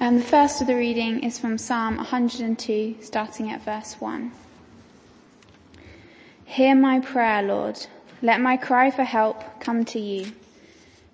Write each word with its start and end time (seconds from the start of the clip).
Um, 0.00 0.18
the 0.18 0.24
first 0.24 0.60
of 0.60 0.68
the 0.68 0.76
reading 0.76 1.24
is 1.24 1.40
from 1.40 1.58
Psalm 1.58 1.96
102, 1.96 2.98
starting 3.00 3.50
at 3.50 3.64
verse 3.64 3.94
1. 3.94 4.30
Hear 6.44 6.76
my 6.76 7.00
prayer, 7.00 7.42
Lord. 7.42 7.84
Let 8.22 8.40
my 8.40 8.56
cry 8.56 8.92
for 8.92 9.02
help 9.02 9.42
come 9.58 9.84
to 9.86 9.98
you. 9.98 10.30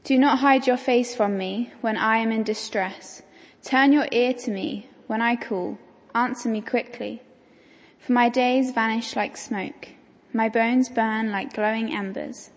Do 0.04 0.18
not 0.18 0.40
hide 0.40 0.66
your 0.66 0.76
face 0.76 1.14
from 1.14 1.38
me 1.38 1.72
when 1.80 1.96
I 1.96 2.18
am 2.18 2.30
in 2.30 2.42
distress. 2.42 3.22
Turn 3.62 3.90
your 3.90 4.06
ear 4.12 4.34
to 4.34 4.50
me 4.50 4.86
when 5.06 5.22
I 5.22 5.36
call. 5.36 5.78
Answer 6.14 6.50
me 6.50 6.60
quickly. 6.60 7.22
For 7.98 8.12
my 8.12 8.28
days 8.28 8.70
vanish 8.70 9.16
like 9.16 9.38
smoke. 9.38 9.88
My 10.34 10.50
bones 10.50 10.90
burn 10.90 11.32
like 11.32 11.54
glowing 11.54 11.94
embers. 11.94 12.50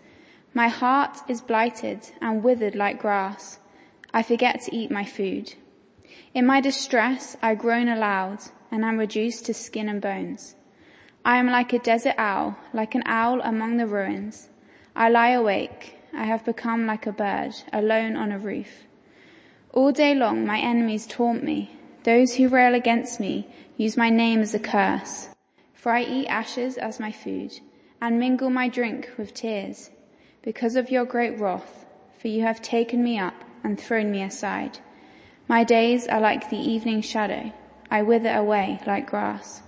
My 0.54 0.68
heart 0.68 1.20
is 1.30 1.40
blighted 1.40 2.12
and 2.20 2.44
withered 2.44 2.76
like 2.76 3.00
grass. 3.00 3.60
I 4.14 4.24
forget 4.24 4.62
to 4.64 4.76
eat 4.76 4.92
my 4.92 5.06
food. 5.06 5.54
In 6.34 6.46
my 6.46 6.62
distress, 6.62 7.38
I 7.42 7.56
groan 7.56 7.88
aloud 7.88 8.40
and 8.72 8.84
am 8.84 8.98
reduced 8.98 9.46
to 9.46 9.54
skin 9.54 9.90
and 9.90 10.02
bones. 10.02 10.56
I 11.24 11.38
am 11.38 11.48
like 11.48 11.74
a 11.74 11.80
desert 11.80 12.16
owl, 12.18 12.58
like 12.74 12.96
an 12.96 13.04
owl 13.06 13.42
among 13.42 13.78
the 13.78 13.86
ruins. 13.86 14.50
I 14.96 15.10
lie 15.10 15.30
awake. 15.30 15.96
I 16.14 16.24
have 16.24 16.46
become 16.46 16.86
like 16.86 17.06
a 17.06 17.12
bird, 17.12 17.54
alone 17.72 18.16
on 18.16 18.32
a 18.32 18.40
roof. 18.40 18.86
All 19.74 19.92
day 19.92 20.16
long, 20.16 20.46
my 20.46 20.60
enemies 20.60 21.06
taunt 21.06 21.44
me. 21.44 21.72
Those 22.04 22.36
who 22.36 22.48
rail 22.48 22.74
against 22.74 23.20
me 23.20 23.48
use 23.76 23.98
my 23.98 24.10
name 24.10 24.40
as 24.40 24.54
a 24.54 24.60
curse. 24.60 25.30
For 25.74 25.92
I 25.92 26.04
eat 26.04 26.28
ashes 26.28 26.78
as 26.78 27.00
my 27.00 27.12
food 27.12 27.60
and 28.02 28.18
mingle 28.20 28.50
my 28.50 28.70
drink 28.70 29.12
with 29.18 29.34
tears 29.34 29.92
because 30.42 30.76
of 30.76 30.90
your 30.90 31.06
great 31.06 31.38
wrath, 31.40 31.86
for 32.18 32.30
you 32.30 32.42
have 32.42 32.62
taken 32.62 33.04
me 33.04 33.20
up 33.20 33.44
and 33.64 33.80
thrown 33.80 34.10
me 34.10 34.24
aside. 34.24 34.80
My 35.50 35.64
days 35.64 36.08
are 36.08 36.20
like 36.20 36.50
the 36.50 36.58
evening 36.58 37.02
shadow. 37.02 37.54
I 37.90 38.02
wither 38.02 38.34
away 38.34 38.82
like 38.86 39.10
grass. 39.10 39.62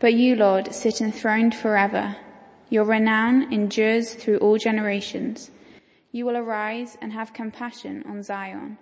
But 0.00 0.14
you, 0.14 0.34
Lord, 0.34 0.74
sit 0.74 1.00
enthroned 1.00 1.54
forever. 1.54 2.16
Your 2.68 2.84
renown 2.84 3.52
endures 3.52 4.14
through 4.14 4.38
all 4.38 4.58
generations. 4.58 5.52
You 6.10 6.26
will 6.26 6.36
arise 6.36 6.98
and 7.00 7.12
have 7.12 7.32
compassion 7.32 8.02
on 8.08 8.24
Zion, 8.24 8.76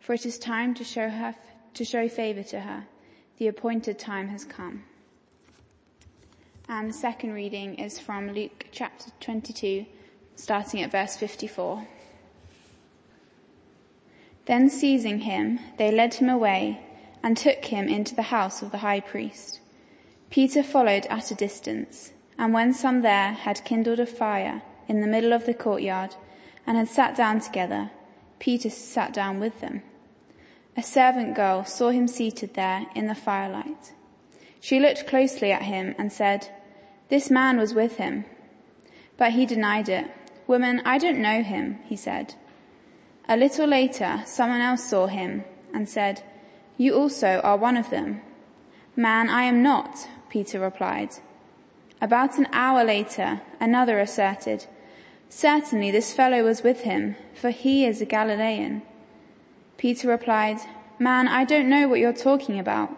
for 0.00 0.14
it 0.14 0.26
is 0.26 0.36
time 0.36 0.74
to 0.74 0.84
show 0.84 1.08
her, 1.08 1.36
to 1.74 1.84
show 1.84 2.08
favor 2.08 2.42
to 2.42 2.60
her. 2.60 2.86
The 3.38 3.46
appointed 3.46 4.00
time 4.00 4.28
has 4.28 4.44
come. 4.44 4.82
And 6.68 6.88
the 6.88 6.94
second 6.94 7.34
reading 7.34 7.76
is 7.76 8.00
from 8.00 8.32
Luke 8.32 8.66
chapter 8.72 9.12
22, 9.20 9.86
starting 10.34 10.82
at 10.82 10.90
verse 10.90 11.16
54. 11.16 11.86
Then 14.46 14.68
seizing 14.68 15.20
him, 15.20 15.60
they 15.76 15.92
led 15.92 16.14
him 16.14 16.28
away 16.28 16.80
and 17.22 17.36
took 17.36 17.66
him 17.66 17.88
into 17.88 18.14
the 18.14 18.22
house 18.22 18.62
of 18.62 18.70
the 18.72 18.78
high 18.78 19.00
priest. 19.00 19.60
Peter 20.30 20.62
followed 20.62 21.06
at 21.06 21.30
a 21.30 21.34
distance, 21.34 22.12
and 22.38 22.52
when 22.52 22.72
some 22.74 23.02
there 23.02 23.32
had 23.32 23.64
kindled 23.64 24.00
a 24.00 24.06
fire 24.06 24.62
in 24.88 25.00
the 25.00 25.06
middle 25.06 25.32
of 25.32 25.46
the 25.46 25.54
courtyard 25.54 26.16
and 26.66 26.76
had 26.76 26.88
sat 26.88 27.14
down 27.14 27.40
together, 27.40 27.90
Peter 28.38 28.70
sat 28.70 29.12
down 29.12 29.38
with 29.38 29.60
them. 29.60 29.82
A 30.76 30.82
servant 30.82 31.34
girl 31.34 31.64
saw 31.64 31.90
him 31.90 32.08
seated 32.08 32.54
there 32.54 32.86
in 32.94 33.06
the 33.06 33.14
firelight. 33.14 33.92
She 34.60 34.80
looked 34.80 35.06
closely 35.06 35.52
at 35.52 35.62
him 35.62 35.94
and 35.98 36.10
said, 36.12 36.48
this 37.08 37.30
man 37.30 37.58
was 37.58 37.74
with 37.74 37.96
him. 37.96 38.24
But 39.18 39.32
he 39.32 39.44
denied 39.44 39.88
it. 39.88 40.10
Woman, 40.46 40.80
I 40.84 40.98
don't 40.98 41.20
know 41.20 41.42
him, 41.42 41.78
he 41.84 41.94
said. 41.94 42.34
A 43.32 43.36
little 43.42 43.66
later, 43.66 44.22
someone 44.26 44.60
else 44.60 44.84
saw 44.84 45.06
him 45.06 45.44
and 45.72 45.88
said, 45.88 46.22
you 46.76 46.94
also 46.94 47.40
are 47.42 47.56
one 47.56 47.78
of 47.78 47.88
them. 47.88 48.20
Man, 48.94 49.30
I 49.30 49.44
am 49.44 49.62
not, 49.62 50.06
Peter 50.28 50.60
replied. 50.60 51.14
About 52.02 52.36
an 52.36 52.46
hour 52.52 52.84
later, 52.84 53.40
another 53.58 53.98
asserted, 53.98 54.66
certainly 55.30 55.90
this 55.90 56.12
fellow 56.12 56.44
was 56.44 56.62
with 56.62 56.82
him, 56.82 57.16
for 57.32 57.48
he 57.48 57.86
is 57.86 58.02
a 58.02 58.04
Galilean. 58.04 58.82
Peter 59.78 60.08
replied, 60.08 60.58
man, 60.98 61.26
I 61.26 61.46
don't 61.46 61.70
know 61.70 61.88
what 61.88 62.00
you're 62.00 62.12
talking 62.12 62.58
about. 62.58 62.90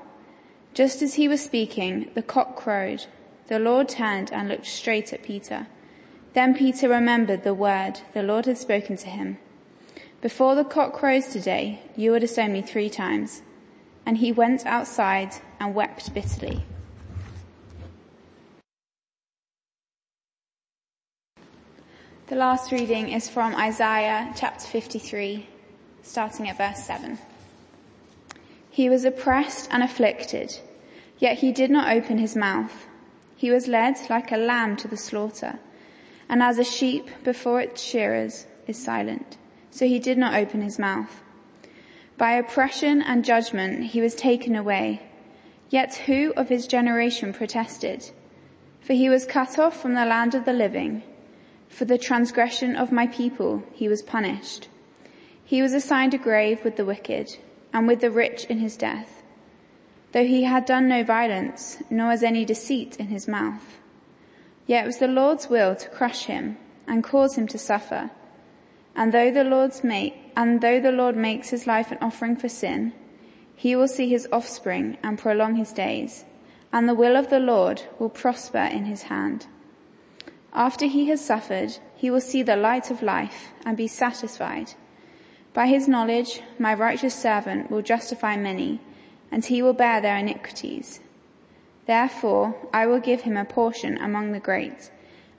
Just 0.72 1.00
as 1.00 1.14
he 1.14 1.28
was 1.28 1.44
speaking, 1.44 2.10
the 2.14 2.22
cock 2.22 2.56
crowed. 2.56 3.06
The 3.46 3.60
Lord 3.60 3.88
turned 3.88 4.32
and 4.32 4.48
looked 4.48 4.66
straight 4.66 5.12
at 5.12 5.22
Peter. 5.22 5.68
Then 6.32 6.56
Peter 6.56 6.88
remembered 6.88 7.44
the 7.44 7.54
word 7.54 8.00
the 8.14 8.24
Lord 8.24 8.46
had 8.46 8.58
spoken 8.58 8.96
to 8.96 9.06
him. 9.06 9.38
Before 10.24 10.54
the 10.54 10.64
cock 10.64 10.94
crows 10.94 11.26
today, 11.26 11.80
you 11.96 12.10
will 12.10 12.18
disown 12.18 12.54
me 12.54 12.62
three 12.62 12.88
times. 12.88 13.42
And 14.06 14.16
he 14.16 14.32
went 14.32 14.64
outside 14.64 15.34
and 15.60 15.74
wept 15.74 16.14
bitterly. 16.14 16.64
The 22.28 22.36
last 22.36 22.72
reading 22.72 23.10
is 23.10 23.28
from 23.28 23.54
Isaiah 23.54 24.32
chapter 24.34 24.66
53, 24.66 25.46
starting 26.00 26.48
at 26.48 26.56
verse 26.56 26.82
7. 26.82 27.18
He 28.70 28.88
was 28.88 29.04
oppressed 29.04 29.68
and 29.70 29.82
afflicted, 29.82 30.58
yet 31.18 31.36
he 31.40 31.52
did 31.52 31.70
not 31.70 31.94
open 31.94 32.16
his 32.16 32.34
mouth. 32.34 32.86
He 33.36 33.50
was 33.50 33.68
led 33.68 33.96
like 34.08 34.32
a 34.32 34.38
lamb 34.38 34.76
to 34.78 34.88
the 34.88 34.96
slaughter, 34.96 35.58
and 36.30 36.42
as 36.42 36.58
a 36.58 36.64
sheep 36.64 37.10
before 37.24 37.60
its 37.60 37.82
shearers 37.82 38.46
is 38.66 38.82
silent, 38.82 39.36
so 39.74 39.86
he 39.86 39.98
did 39.98 40.16
not 40.16 40.34
open 40.34 40.62
his 40.62 40.78
mouth. 40.78 41.22
By 42.16 42.32
oppression 42.32 43.02
and 43.02 43.24
judgment 43.24 43.86
he 43.86 44.00
was 44.00 44.14
taken 44.14 44.54
away. 44.54 45.02
Yet 45.68 45.96
who 46.06 46.32
of 46.36 46.48
his 46.48 46.68
generation 46.68 47.32
protested? 47.32 48.10
For 48.80 48.92
he 48.92 49.08
was 49.08 49.26
cut 49.26 49.58
off 49.58 49.80
from 49.82 49.94
the 49.94 50.06
land 50.06 50.34
of 50.34 50.44
the 50.44 50.52
living. 50.52 51.02
For 51.68 51.84
the 51.84 51.98
transgression 51.98 52.76
of 52.76 52.92
my 52.92 53.08
people 53.08 53.64
he 53.72 53.88
was 53.88 54.00
punished. 54.02 54.68
He 55.44 55.60
was 55.60 55.74
assigned 55.74 56.14
a 56.14 56.18
grave 56.18 56.62
with 56.64 56.76
the 56.76 56.84
wicked 56.84 57.36
and 57.72 57.88
with 57.88 58.00
the 58.00 58.12
rich 58.12 58.44
in 58.44 58.58
his 58.58 58.76
death 58.76 59.24
though 60.14 60.24
he 60.24 60.44
had 60.44 60.64
done 60.64 60.86
no 60.86 61.02
violence, 61.02 61.82
nor 61.90 62.06
was 62.10 62.22
any 62.22 62.44
deceit 62.44 62.96
in 63.00 63.08
his 63.08 63.26
mouth. 63.26 63.80
Yet 64.64 64.84
it 64.84 64.86
was 64.86 64.98
the 64.98 65.08
Lord's 65.08 65.50
will 65.50 65.74
to 65.74 65.88
crush 65.88 66.26
him 66.26 66.56
and 66.86 67.02
cause 67.02 67.36
him 67.36 67.48
to 67.48 67.58
suffer. 67.58 68.12
And 68.96 69.12
though 69.12 69.30
the 69.30 69.44
Lord's 69.44 69.82
make, 69.82 70.14
and 70.36 70.60
though 70.60 70.80
the 70.80 70.92
Lord 70.92 71.16
makes 71.16 71.50
his 71.50 71.66
life 71.66 71.90
an 71.90 71.98
offering 72.00 72.36
for 72.36 72.48
sin, 72.48 72.92
he 73.56 73.74
will 73.74 73.88
see 73.88 74.08
his 74.08 74.28
offspring 74.32 74.98
and 75.02 75.18
prolong 75.18 75.56
his 75.56 75.72
days, 75.72 76.24
and 76.72 76.88
the 76.88 76.94
will 76.94 77.16
of 77.16 77.30
the 77.30 77.40
Lord 77.40 77.82
will 77.98 78.08
prosper 78.08 78.58
in 78.58 78.84
his 78.84 79.02
hand. 79.02 79.46
After 80.52 80.86
he 80.86 81.06
has 81.06 81.20
suffered, 81.20 81.78
he 81.96 82.10
will 82.10 82.20
see 82.20 82.42
the 82.42 82.56
light 82.56 82.90
of 82.90 83.02
life 83.02 83.52
and 83.64 83.76
be 83.76 83.88
satisfied. 83.88 84.74
By 85.52 85.66
his 85.66 85.88
knowledge, 85.88 86.40
my 86.58 86.74
righteous 86.74 87.14
servant 87.14 87.70
will 87.70 87.82
justify 87.82 88.36
many 88.36 88.80
and 89.30 89.44
he 89.44 89.62
will 89.62 89.72
bear 89.72 90.00
their 90.00 90.16
iniquities. 90.16 91.00
Therefore 91.86 92.54
I 92.72 92.86
will 92.86 93.00
give 93.00 93.22
him 93.22 93.36
a 93.36 93.44
portion 93.44 93.98
among 93.98 94.30
the 94.30 94.38
great, 94.38 94.90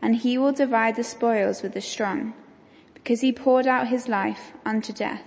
and 0.02 0.16
he 0.16 0.38
will 0.38 0.52
divide 0.52 0.98
the 0.98 1.04
spoils 1.04 1.64
with 1.64 1.74
the 1.74 1.82
strong, 1.82 2.34
because 3.06 3.22
he 3.22 3.32
poured 3.32 3.68
out 3.68 3.88
his 3.88 4.08
life 4.08 4.52
unto 4.66 4.92
death, 4.92 5.22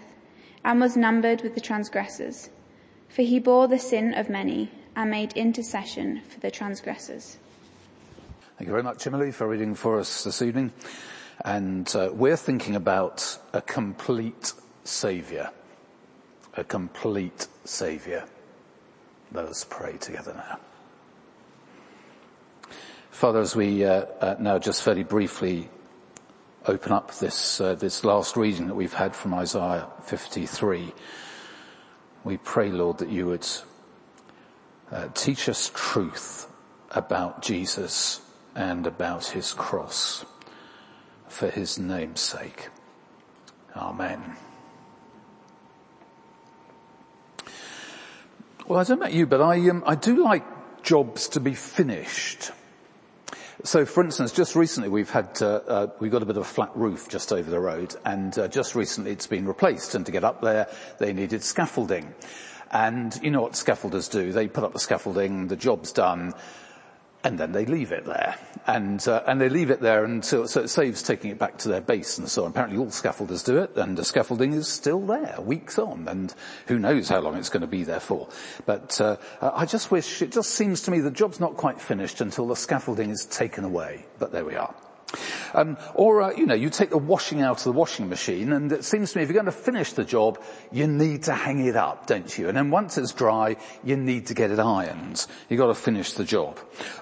and 0.65 0.81
was 0.81 0.97
numbered 0.97 1.43
with 1.43 1.55
the 1.55 1.61
transgressors. 1.61 2.51
For 3.09 3.23
he 3.23 3.39
bore 3.39 3.69
the 3.69 3.79
sin 3.79 4.15
of 4.15 4.29
many, 4.29 4.73
and 4.97 5.13
made 5.13 5.33
intercession 5.35 6.21
for 6.29 6.41
the 6.41 6.51
transgressors. 6.51 7.39
Thank 8.57 8.67
you 8.67 8.73
very 8.73 8.83
much, 8.83 9.07
Emily, 9.07 9.31
for 9.31 9.47
reading 9.47 9.77
for 9.77 10.01
us 10.01 10.25
this 10.25 10.43
evening. 10.43 10.73
And 11.45 11.89
uh, 11.95 12.11
we're 12.13 12.37
thinking 12.37 12.75
about 12.75 13.39
a 13.53 13.61
complete 13.61 14.55
saviour. 14.83 15.49
A 16.57 16.65
complete 16.65 17.47
saviour. 17.65 18.25
Let 19.33 19.45
us 19.45 19.65
pray 19.71 19.99
together 19.99 20.35
now. 20.35 20.59
Father, 23.13 23.39
as 23.39 23.55
we 23.55 23.85
uh, 23.85 24.07
uh, 24.21 24.35
now 24.41 24.59
just 24.59 24.83
fairly 24.83 25.05
briefly 25.05 25.69
open 26.69 26.93
up 26.93 27.15
this 27.15 27.61
uh, 27.63 27.75
this 27.75 28.05
last 28.05 28.37
reading 28.37 28.67
that 28.67 28.75
we've 28.75 28.93
had 28.93 29.17
from 29.17 29.33
Isaiah 29.33 29.89
53, 30.03 30.93
we 32.25 32.37
pray, 32.37 32.71
Lord, 32.71 32.99
that 32.99 33.09
you 33.09 33.27
would 33.27 33.47
uh, 34.93 35.09
teach 35.15 35.49
us 35.49 35.71
truth 35.75 36.47
about 36.91 37.41
Jesus 37.41 38.21
and 38.55 38.87
about 38.87 39.27
his 39.27 39.55
cross 39.55 40.27
for 41.27 41.49
his 41.49 41.79
name's 41.79 42.21
sake. 42.21 42.69
Amen. 43.75 44.37
Well, 48.67 48.79
I 48.79 48.85
don't 48.85 48.99
know 48.99 49.07
about 49.07 49.15
you, 49.15 49.27
but 49.27 49.41
I, 49.41 49.69
um, 49.71 49.83
I 49.87 49.95
do 49.95 50.23
like 50.23 50.45
jobs 50.83 51.29
to 51.29 51.41
be 51.41 51.55
finished. 51.55 52.51
So 53.65 53.85
for 53.85 54.05
instance, 54.05 54.31
just 54.31 54.55
recently 54.55 54.89
we've 54.89 55.11
had, 55.11 55.43
uh, 55.43 55.61
uh, 55.67 55.87
we've 55.99 56.13
got 56.13 56.23
a 56.23 56.27
bit 56.27 56.37
of 56.37 56.43
a 56.43 56.49
flat 56.49 56.71
roof 56.77 57.09
just 57.09 57.33
over 57.33 57.51
the 57.51 57.59
road 57.59 57.97
and 58.05 58.39
uh, 58.39 58.47
just 58.47 58.77
recently 58.77 59.11
it's 59.11 59.27
been 59.27 59.49
replaced 59.49 59.97
and 59.97 60.07
to 60.07 60.13
get 60.13 60.23
up 60.23 60.41
there 60.41 60.69
they 60.99 61.13
needed 61.13 61.43
scaffolding. 61.43 62.15
And 62.71 63.19
you 63.21 63.33
know 63.33 63.43
what 63.43 63.55
scaffolders 63.55 64.09
do, 64.13 64.31
they 64.31 64.47
put 64.47 64.63
up 64.63 64.75
the 64.75 64.79
scaffolding, 64.79 65.49
the 65.49 65.57
job's 65.57 65.91
done, 65.91 66.35
and 67.25 67.39
then 67.39 67.53
they 67.53 67.67
leave 67.67 67.93
it 67.93 68.05
there. 68.05 68.37
And, 68.67 69.07
uh, 69.09 69.23
and 69.27 69.41
they 69.41 69.49
leave 69.49 69.71
it 69.71 69.81
there 69.81 70.05
until, 70.05 70.47
so 70.47 70.61
it 70.61 70.69
saves 70.69 71.03
taking 71.03 71.31
it 71.31 71.39
back 71.39 71.59
to 71.59 71.69
their 71.69 71.81
base 71.81 72.19
and 72.19 72.29
so 72.29 72.45
on. 72.45 72.51
Apparently 72.51 72.79
all 72.79 72.87
scaffolders 72.87 73.45
do 73.45 73.59
it 73.59 73.77
and 73.77 73.97
the 73.97 74.05
scaffolding 74.05 74.53
is 74.53 74.69
still 74.69 75.01
there 75.01 75.37
weeks 75.41 75.79
on 75.79 76.07
and 76.07 76.35
who 76.67 76.79
knows 76.79 77.09
how 77.09 77.21
long 77.21 77.37
it's 77.37 77.49
going 77.49 77.63
to 77.63 77.67
be 77.67 77.83
there 77.85 78.01
for. 78.01 78.29
But, 78.67 79.01
uh, 79.01 79.17
I 79.41 79.65
just 79.67 79.91
wish, 79.91 80.23
it 80.23 80.33
just 80.33 80.51
seems 80.51 80.83
to 80.83 80.91
me 80.91 81.01
the 81.01 81.11
job's 81.11 81.41
not 81.41 81.57
quite 81.57 81.81
finished 81.81 82.21
until 82.21 82.47
the 82.47 82.57
scaffolding 82.57 83.11
is 83.11 83.27
taken 83.27 83.65
away. 83.65 84.05
But 84.19 84.33
there 84.33 84.45
we 84.45 84.55
are. 84.55 84.75
Um, 85.55 85.79
or, 85.95 86.23
uh, 86.23 86.33
you 86.37 86.45
know, 86.45 86.55
you 86.55 86.69
take 86.69 86.91
the 86.91 86.99
washing 86.99 87.41
out 87.41 87.59
of 87.59 87.65
the 87.65 87.73
washing 87.73 88.09
machine 88.09 88.53
and 88.53 88.71
it 88.71 88.85
seems 88.85 89.13
to 89.13 89.19
me 89.19 89.23
if 89.23 89.31
you're 89.31 89.43
going 89.43 89.47
to 89.47 89.53
finish 89.53 89.93
the 89.93 90.05
job, 90.05 90.39
you 90.71 90.87
need 90.87 91.23
to 91.25 91.33
hang 91.33 91.65
it 91.65 91.77
up, 91.77 92.07
don't 92.07 92.37
you? 92.37 92.49
And 92.49 92.57
then 92.57 92.71
once 92.71 92.99
it's 92.99 93.13
dry, 93.13 93.57
you 93.83 93.97
need 93.97 94.27
to 94.27 94.35
get 94.35 94.51
it 94.51 94.59
ironed. 94.59 95.27
You've 95.49 95.59
got 95.59 95.69
to 95.69 95.75
finish 95.75 96.13
the 96.13 96.25
job. 96.25 96.59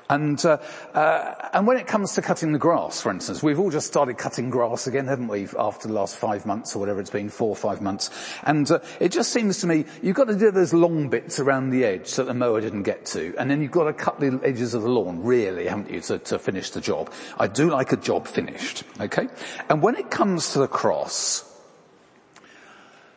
And, 0.08 0.42
uh, 0.44 0.58
uh, 0.94 1.34
and 1.52 1.66
when 1.66 1.76
it 1.78 1.88
comes 1.88 2.14
to 2.14 2.22
cutting 2.22 2.52
the 2.52 2.58
grass, 2.58 3.02
for 3.02 3.10
instance, 3.10 3.42
we've 3.42 3.58
all 3.58 3.70
just 3.70 3.88
started 3.88 4.18
cutting 4.18 4.50
grass 4.50 4.86
again, 4.86 5.06
haven't 5.06 5.28
we, 5.28 5.48
after 5.58 5.88
the 5.88 5.94
last 5.94 6.16
five 6.16 6.46
months 6.46 6.76
or 6.76 6.78
whatever 6.78 7.00
it's 7.00 7.10
been, 7.10 7.28
four 7.28 7.48
or 7.48 7.56
five 7.56 7.82
months. 7.82 8.10
And 8.44 8.70
uh, 8.70 8.78
it 9.00 9.10
just 9.10 9.32
seems 9.32 9.58
to 9.60 9.66
me, 9.66 9.84
you've 10.02 10.16
got 10.16 10.28
to 10.28 10.38
do 10.38 10.52
those 10.52 10.72
long 10.72 11.08
bits 11.08 11.40
around 11.40 11.70
the 11.70 11.84
edge 11.84 12.14
that 12.14 12.26
the 12.26 12.34
mower 12.34 12.60
didn't 12.60 12.84
get 12.84 13.04
to. 13.06 13.34
And 13.36 13.50
then 13.50 13.60
you've 13.60 13.72
got 13.72 13.84
to 13.84 13.92
cut 13.92 14.20
the 14.20 14.40
edges 14.44 14.74
of 14.74 14.82
the 14.82 14.88
lawn, 14.88 15.24
really, 15.24 15.66
haven't 15.66 15.90
you, 15.90 16.00
to, 16.02 16.18
to 16.20 16.38
finish 16.38 16.70
the 16.70 16.80
job. 16.80 17.12
I 17.38 17.48
do 17.48 17.68
like 17.70 17.92
a 17.92 17.95
job 17.96 18.26
finished, 18.26 18.84
okay? 19.00 19.28
And 19.68 19.82
when 19.82 19.96
it 19.96 20.10
comes 20.10 20.52
to 20.52 20.60
the 20.60 20.68
cross, 20.68 21.44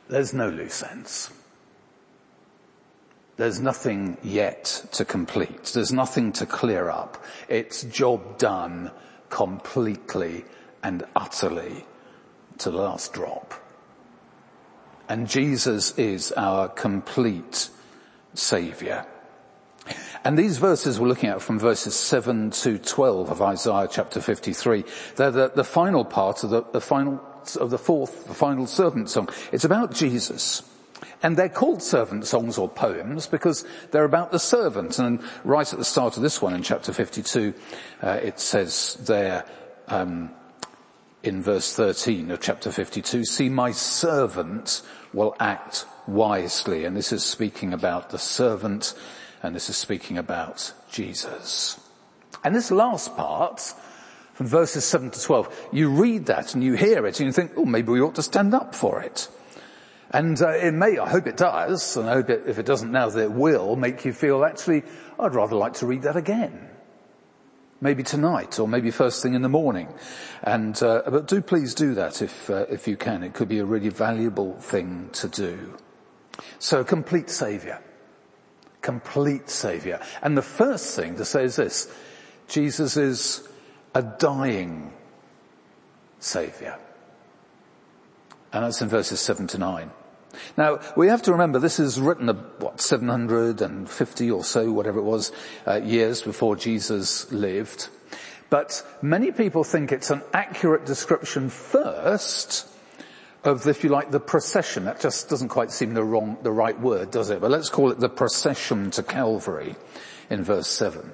there's 0.07 0.33
no 0.33 0.49
loose 0.49 0.83
ends. 0.83 1.31
There's 3.37 3.61
nothing 3.61 4.17
yet 4.21 4.85
to 4.93 5.05
complete. 5.05 5.63
There's 5.73 5.93
nothing 5.93 6.33
to 6.33 6.45
clear 6.45 6.89
up. 6.89 7.23
It's 7.47 7.83
job 7.83 8.37
done 8.37 8.91
completely 9.29 10.43
and 10.83 11.05
utterly 11.15 11.85
to 12.57 12.71
the 12.71 12.77
last 12.77 13.13
drop. 13.13 13.53
And 15.07 15.27
Jesus 15.27 15.97
is 15.97 16.31
our 16.33 16.67
complete 16.67 17.69
savior. 18.33 19.05
And 20.23 20.37
these 20.37 20.57
verses 20.57 20.99
we're 20.99 21.07
looking 21.07 21.29
at 21.29 21.41
from 21.41 21.59
verses 21.59 21.95
7 21.95 22.51
to 22.51 22.77
12 22.77 23.31
of 23.31 23.41
Isaiah 23.41 23.87
chapter 23.89 24.21
53, 24.21 24.83
they're 25.15 25.31
the, 25.31 25.51
the 25.55 25.63
final 25.63 26.03
part 26.03 26.43
of 26.43 26.49
the, 26.49 26.63
the 26.63 26.81
final, 26.81 27.21
of 27.59 27.69
the 27.69 27.77
fourth, 27.77 28.27
the 28.27 28.33
final 28.33 28.67
servant 28.67 29.09
song. 29.09 29.29
It's 29.51 29.63
about 29.63 29.93
Jesus. 29.93 30.63
And 31.21 31.35
they're 31.35 31.49
called 31.49 31.81
servant 31.81 32.25
songs 32.25 32.57
or 32.57 32.69
poems 32.69 33.27
because 33.27 33.65
they're 33.91 34.05
about 34.05 34.31
the 34.31 34.39
servant. 34.39 34.99
And 34.99 35.21
right 35.43 35.71
at 35.71 35.79
the 35.79 35.85
start 35.85 36.17
of 36.17 36.23
this 36.23 36.41
one 36.41 36.53
in 36.53 36.63
chapter 36.63 36.93
52, 36.93 37.53
uh, 38.01 38.09
it 38.21 38.39
says 38.39 38.97
there, 39.05 39.45
um, 39.87 40.31
in 41.23 41.41
verse 41.41 41.73
13 41.75 42.31
of 42.31 42.39
chapter 42.39 42.71
52, 42.71 43.25
see 43.25 43.49
my 43.49 43.71
servant 43.71 44.81
will 45.13 45.35
act 45.39 45.85
wisely. 46.07 46.85
And 46.85 46.95
this 46.95 47.11
is 47.11 47.23
speaking 47.23 47.73
about 47.73 48.09
the 48.09 48.19
servant 48.19 48.93
and 49.41 49.55
this 49.55 49.69
is 49.69 49.77
speaking 49.77 50.17
about 50.17 50.73
Jesus. 50.91 51.79
And 52.43 52.55
this 52.55 52.71
last 52.71 53.15
part, 53.15 53.73
from 54.33 54.47
verses 54.47 54.85
7 54.85 55.11
to 55.11 55.21
12, 55.21 55.69
you 55.73 55.89
read 55.89 56.25
that 56.27 56.53
and 56.53 56.63
you 56.63 56.73
hear 56.73 57.05
it 57.05 57.19
and 57.19 57.27
you 57.27 57.33
think, 57.33 57.51
oh, 57.57 57.65
maybe 57.65 57.91
we 57.91 58.01
ought 58.01 58.15
to 58.15 58.23
stand 58.23 58.53
up 58.53 58.75
for 58.75 59.01
it. 59.01 59.27
And 60.11 60.41
uh, 60.41 60.49
it 60.49 60.73
may, 60.73 60.97
I 60.97 61.07
hope 61.07 61.27
it 61.27 61.37
does, 61.37 61.95
and 61.95 62.09
I 62.09 62.13
hope 62.13 62.29
it, 62.29 62.43
if 62.47 62.57
it 62.57 62.65
doesn't 62.65 62.91
now, 62.91 63.09
that 63.09 63.21
it 63.21 63.31
will 63.31 63.75
make 63.75 64.05
you 64.05 64.13
feel, 64.13 64.43
actually, 64.43 64.83
I'd 65.19 65.35
rather 65.35 65.55
like 65.55 65.73
to 65.75 65.85
read 65.85 66.01
that 66.01 66.15
again. 66.15 66.67
Maybe 67.79 68.01
tonight, 68.03 68.59
or 68.59 68.67
maybe 68.67 68.91
first 68.91 69.21
thing 69.21 69.35
in 69.35 69.41
the 69.41 69.49
morning. 69.49 69.87
And, 70.41 70.81
uh, 70.81 71.03
but 71.05 71.27
do 71.27 71.41
please 71.41 71.75
do 71.75 71.93
that 71.93 72.21
if, 72.21 72.49
uh, 72.49 72.65
if 72.69 72.87
you 72.87 72.97
can. 72.97 73.23
It 73.23 73.33
could 73.33 73.47
be 73.47 73.59
a 73.59 73.65
really 73.65 73.89
valuable 73.89 74.55
thing 74.59 75.09
to 75.13 75.29
do. 75.29 75.77
So, 76.57 76.83
complete 76.83 77.29
saviour 77.29 77.79
complete 78.81 79.49
savior. 79.49 79.99
And 80.21 80.37
the 80.37 80.41
first 80.41 80.95
thing 80.95 81.15
to 81.17 81.25
say 81.25 81.43
is 81.43 81.55
this, 81.55 81.93
Jesus 82.47 82.97
is 82.97 83.47
a 83.93 84.01
dying 84.01 84.93
savior. 86.19 86.77
And 88.51 88.65
that's 88.65 88.81
in 88.81 88.89
verses 88.89 89.19
7 89.19 89.47
to 89.47 89.57
9. 89.57 89.91
Now, 90.57 90.79
we 90.95 91.07
have 91.07 91.21
to 91.23 91.31
remember 91.31 91.59
this 91.59 91.79
is 91.79 91.99
written, 91.99 92.27
what, 92.59 92.81
750 92.81 94.31
or 94.31 94.43
so, 94.43 94.71
whatever 94.71 94.99
it 94.99 95.03
was, 95.03 95.31
uh, 95.67 95.81
years 95.83 96.21
before 96.21 96.55
Jesus 96.55 97.31
lived. 97.31 97.89
But 98.49 98.85
many 99.01 99.31
people 99.31 99.63
think 99.63 99.91
it's 99.91 100.09
an 100.09 100.23
accurate 100.33 100.85
description 100.85 101.49
first 101.49 102.67
of, 103.43 103.67
if 103.67 103.83
you 103.83 103.89
like, 103.89 104.11
the 104.11 104.19
procession. 104.19 104.85
That 104.85 104.99
just 104.99 105.29
doesn't 105.29 105.49
quite 105.49 105.71
seem 105.71 105.93
the 105.93 106.03
wrong, 106.03 106.37
the 106.41 106.51
right 106.51 106.79
word, 106.79 107.11
does 107.11 107.29
it? 107.29 107.41
But 107.41 107.51
let's 107.51 107.69
call 107.69 107.91
it 107.91 107.99
the 107.99 108.09
procession 108.09 108.91
to 108.91 109.03
Calvary 109.03 109.75
in 110.29 110.43
verse 110.43 110.67
7. 110.67 111.11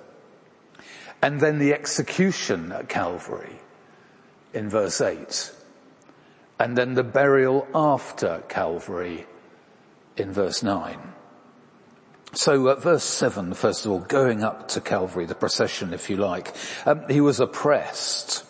And 1.22 1.40
then 1.40 1.60
the 1.60 1.74
execution 1.74 2.72
at 2.72 2.90
Calvary 2.90 3.60
in 4.54 4.70
verse 4.70 5.02
8. 5.02 5.52
And 6.60 6.78
then 6.78 6.94
the 6.94 7.04
burial 7.04 7.68
after 7.74 8.44
Calvary 8.48 9.26
in 10.18 10.32
verse 10.32 10.64
9. 10.64 11.14
So 12.34 12.68
uh, 12.68 12.76
verse 12.76 13.04
7, 13.04 13.54
first 13.54 13.86
of 13.86 13.92
all, 13.92 14.00
going 14.00 14.44
up 14.44 14.68
to 14.70 14.82
Calvary, 14.82 15.26
the 15.26 15.36
procession 15.36 15.94
if 15.94 16.10
you 16.10 16.18
like. 16.18 16.54
Um, 16.86 17.08
he 17.10 17.22
was 17.22 17.40
oppressed 17.40 18.46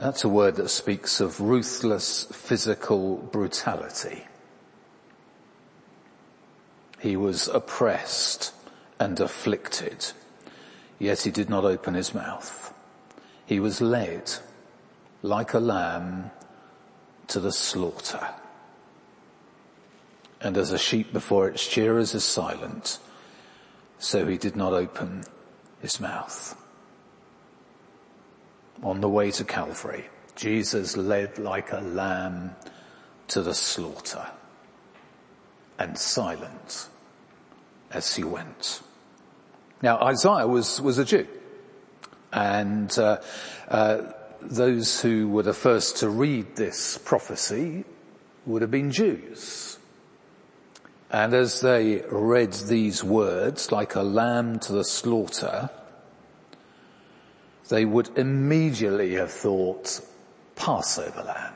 that's 0.00 0.24
a 0.24 0.28
word 0.28 0.56
that 0.56 0.70
speaks 0.70 1.20
of 1.20 1.40
ruthless 1.40 2.24
physical 2.32 3.16
brutality. 3.16 4.24
He 7.00 7.16
was 7.16 7.48
oppressed 7.48 8.54
and 8.98 9.20
afflicted, 9.20 10.12
yet 10.98 11.22
he 11.22 11.30
did 11.30 11.50
not 11.50 11.64
open 11.64 11.94
his 11.94 12.14
mouth. 12.14 12.72
He 13.44 13.60
was 13.60 13.80
led 13.82 14.30
like 15.22 15.52
a 15.52 15.60
lamb 15.60 16.30
to 17.28 17.40
the 17.40 17.52
slaughter. 17.52 18.28
And 20.40 20.56
as 20.56 20.72
a 20.72 20.78
sheep 20.78 21.12
before 21.12 21.48
its 21.48 21.60
shearers 21.60 22.14
is 22.14 22.24
silent, 22.24 22.98
so 23.98 24.26
he 24.26 24.38
did 24.38 24.56
not 24.56 24.72
open 24.72 25.24
his 25.82 26.00
mouth 26.00 26.56
on 28.82 29.00
the 29.00 29.08
way 29.08 29.30
to 29.32 29.44
Calvary, 29.44 30.06
Jesus 30.36 30.96
led 30.96 31.38
like 31.38 31.72
a 31.72 31.80
lamb 31.80 32.54
to 33.28 33.42
the 33.42 33.54
slaughter 33.54 34.26
and 35.78 35.96
silent 35.96 36.88
as 37.90 38.14
he 38.14 38.24
went. 38.24 38.82
Now 39.82 39.98
Isaiah 40.00 40.46
was, 40.46 40.80
was 40.80 40.98
a 40.98 41.04
Jew 41.04 41.26
and 42.32 42.96
uh, 42.98 43.20
uh, 43.68 44.12
those 44.40 45.00
who 45.00 45.28
were 45.28 45.42
the 45.42 45.54
first 45.54 45.98
to 45.98 46.08
read 46.08 46.56
this 46.56 46.98
prophecy 46.98 47.84
would 48.46 48.62
have 48.62 48.70
been 48.70 48.90
Jews. 48.90 49.78
And 51.10 51.34
as 51.34 51.60
they 51.60 52.04
read 52.10 52.52
these 52.52 53.02
words, 53.02 53.72
like 53.72 53.96
a 53.96 54.02
lamb 54.02 54.60
to 54.60 54.72
the 54.72 54.84
slaughter, 54.84 55.70
they 57.70 57.84
would 57.84 58.18
immediately 58.18 59.14
have 59.14 59.30
thought 59.30 60.00
Passover 60.56 61.22
lamb. 61.22 61.54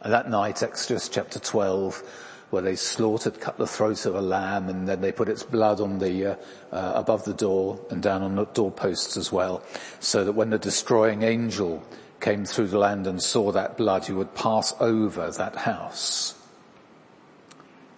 And 0.00 0.12
that 0.12 0.30
night, 0.30 0.62
Exodus 0.62 1.08
chapter 1.08 1.38
12, 1.38 2.02
where 2.50 2.62
they 2.62 2.74
slaughtered, 2.74 3.40
cut 3.40 3.58
the 3.58 3.66
throat 3.66 4.06
of 4.06 4.14
a 4.14 4.22
lamb, 4.22 4.70
and 4.70 4.88
then 4.88 5.02
they 5.02 5.12
put 5.12 5.28
its 5.28 5.42
blood 5.42 5.82
on 5.82 5.98
the 5.98 6.32
uh, 6.32 6.36
uh, 6.72 6.92
above 6.94 7.24
the 7.24 7.34
door 7.34 7.78
and 7.90 8.02
down 8.02 8.22
on 8.22 8.36
the 8.36 8.46
doorposts 8.46 9.18
as 9.18 9.30
well, 9.30 9.62
so 10.00 10.24
that 10.24 10.32
when 10.32 10.48
the 10.48 10.58
destroying 10.58 11.22
angel 11.22 11.82
came 12.20 12.46
through 12.46 12.68
the 12.68 12.78
land 12.78 13.06
and 13.06 13.22
saw 13.22 13.52
that 13.52 13.76
blood, 13.76 14.06
he 14.06 14.12
would 14.12 14.34
pass 14.34 14.74
over 14.80 15.30
that 15.30 15.56
house. 15.56 16.34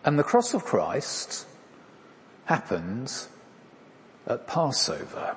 And 0.04 0.19
the 0.19 0.25
cross 0.25 0.52
of 0.52 0.64
Christ 0.64 1.47
happened 2.47 3.12
at 4.26 4.49
Passover 4.49 5.37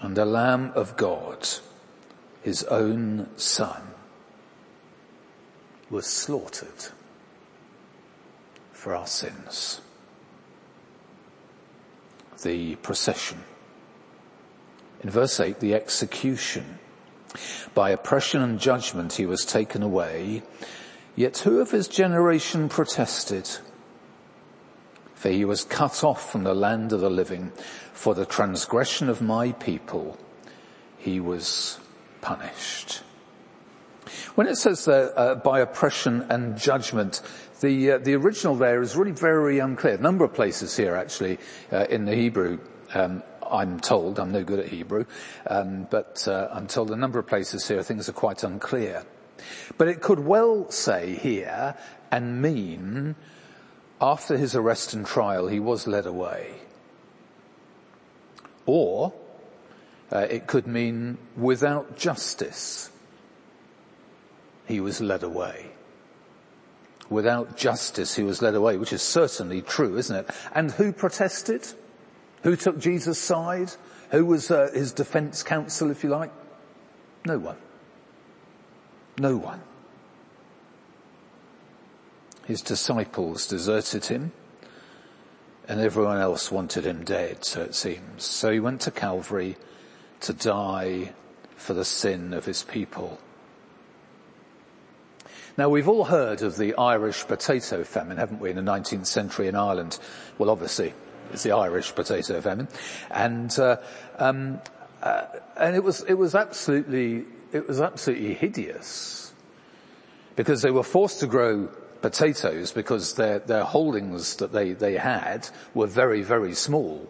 and 0.00 0.16
the 0.16 0.24
Lamb 0.24 0.72
of 0.74 0.96
God, 0.96 1.48
his 2.42 2.64
own 2.64 3.28
son, 3.36 3.82
was 5.90 6.06
slaughtered 6.06 6.92
for 8.72 8.94
our 8.94 9.06
sins. 9.06 9.80
the 12.42 12.76
procession. 12.76 13.38
In 15.02 15.10
verse 15.10 15.40
8, 15.40 15.60
the 15.60 15.74
execution. 15.74 16.78
By 17.74 17.90
oppression 17.90 18.42
and 18.42 18.58
judgment 18.58 19.14
he 19.14 19.26
was 19.26 19.44
taken 19.44 19.82
away, 19.82 20.42
yet 21.16 21.38
who 21.38 21.60
of 21.60 21.70
his 21.70 21.88
generation 21.88 22.68
protested? 22.68 23.50
For 25.18 25.30
he 25.30 25.44
was 25.44 25.64
cut 25.64 26.04
off 26.04 26.30
from 26.30 26.44
the 26.44 26.54
land 26.54 26.92
of 26.92 27.00
the 27.00 27.10
living. 27.10 27.50
For 27.92 28.14
the 28.14 28.24
transgression 28.24 29.08
of 29.08 29.20
my 29.20 29.50
people, 29.50 30.16
he 30.96 31.18
was 31.18 31.80
punished. 32.20 33.02
When 34.36 34.46
it 34.46 34.54
says 34.54 34.84
that 34.84 35.18
uh, 35.18 35.34
by 35.34 35.58
oppression 35.58 36.24
and 36.30 36.56
judgment, 36.56 37.20
the 37.60 37.92
uh, 37.92 37.98
the 37.98 38.14
original 38.14 38.54
there 38.54 38.80
is 38.80 38.94
really 38.94 39.10
very 39.10 39.58
unclear. 39.58 39.94
A 39.94 40.00
number 40.00 40.24
of 40.24 40.34
places 40.34 40.76
here 40.76 40.94
actually 40.94 41.38
uh, 41.72 41.86
in 41.90 42.04
the 42.04 42.14
Hebrew. 42.14 42.60
Um, 42.94 43.24
I'm 43.50 43.80
told 43.80 44.20
I'm 44.20 44.30
no 44.30 44.44
good 44.44 44.60
at 44.60 44.68
Hebrew, 44.68 45.04
um, 45.48 45.88
but 45.90 46.28
uh, 46.28 46.48
I'm 46.52 46.68
told 46.68 46.92
a 46.92 46.96
number 46.96 47.18
of 47.18 47.26
places 47.26 47.66
here 47.66 47.82
things 47.82 48.08
are 48.08 48.12
quite 48.12 48.44
unclear. 48.44 49.02
But 49.78 49.88
it 49.88 50.00
could 50.00 50.20
well 50.20 50.70
say 50.70 51.16
here 51.16 51.74
and 52.12 52.40
mean 52.40 53.16
after 54.00 54.36
his 54.36 54.54
arrest 54.54 54.94
and 54.94 55.06
trial 55.06 55.48
he 55.48 55.60
was 55.60 55.86
led 55.86 56.06
away. 56.06 56.54
Or 58.66 59.12
uh, 60.12 60.26
it 60.30 60.46
could 60.46 60.66
mean 60.66 61.18
without 61.36 61.96
justice 61.96 62.90
he 64.66 64.80
was 64.80 65.00
led 65.00 65.22
away. 65.22 65.70
Without 67.10 67.56
justice 67.56 68.14
he 68.16 68.22
was 68.22 68.42
led 68.42 68.54
away, 68.54 68.76
which 68.76 68.92
is 68.92 69.02
certainly 69.02 69.62
true, 69.62 69.96
isn't 69.96 70.14
it? 70.14 70.30
And 70.54 70.70
who 70.70 70.92
protested? 70.92 71.66
Who 72.42 72.54
took 72.54 72.78
Jesus' 72.78 73.18
side? 73.18 73.72
Who 74.10 74.24
was 74.26 74.50
uh, 74.50 74.70
his 74.72 74.92
defense 74.92 75.42
counsel, 75.42 75.90
if 75.90 76.04
you 76.04 76.10
like? 76.10 76.30
No 77.24 77.38
one. 77.38 77.56
No 79.18 79.36
one. 79.36 79.60
His 82.48 82.62
disciples 82.62 83.46
deserted 83.46 84.06
him 84.06 84.32
and 85.68 85.80
everyone 85.82 86.18
else 86.18 86.50
wanted 86.50 86.86
him 86.86 87.04
dead, 87.04 87.44
so 87.44 87.60
it 87.60 87.74
seems. 87.74 88.24
So 88.24 88.50
he 88.50 88.58
went 88.58 88.80
to 88.80 88.90
Calvary 88.90 89.58
to 90.20 90.32
die 90.32 91.12
for 91.56 91.74
the 91.74 91.84
sin 91.84 92.32
of 92.32 92.46
his 92.46 92.62
people. 92.62 93.20
Now 95.58 95.68
we've 95.68 95.88
all 95.88 96.04
heard 96.04 96.40
of 96.40 96.56
the 96.56 96.74
Irish 96.76 97.26
potato 97.26 97.84
famine, 97.84 98.16
haven't 98.16 98.40
we, 98.40 98.48
in 98.48 98.56
the 98.56 98.62
19th 98.62 99.04
century 99.04 99.46
in 99.46 99.54
Ireland? 99.54 99.98
Well 100.38 100.48
obviously, 100.48 100.94
it's 101.34 101.42
the 101.42 101.52
Irish 101.52 101.94
potato 101.94 102.40
famine. 102.40 102.68
And, 103.10 103.56
uh, 103.58 103.76
um, 104.18 104.62
uh, 105.02 105.26
and 105.58 105.76
it 105.76 105.84
was, 105.84 106.02
it 106.04 106.14
was 106.14 106.34
absolutely, 106.34 107.26
it 107.52 107.68
was 107.68 107.82
absolutely 107.82 108.32
hideous. 108.32 109.34
Because 110.34 110.62
they 110.62 110.70
were 110.70 110.82
forced 110.82 111.20
to 111.20 111.26
grow 111.26 111.68
potatoes 112.00 112.72
because 112.72 113.14
their, 113.14 113.40
their 113.40 113.64
holdings 113.64 114.36
that 114.36 114.52
they, 114.52 114.72
they 114.72 114.94
had 114.94 115.48
were 115.74 115.86
very, 115.86 116.22
very 116.22 116.54
small. 116.54 117.08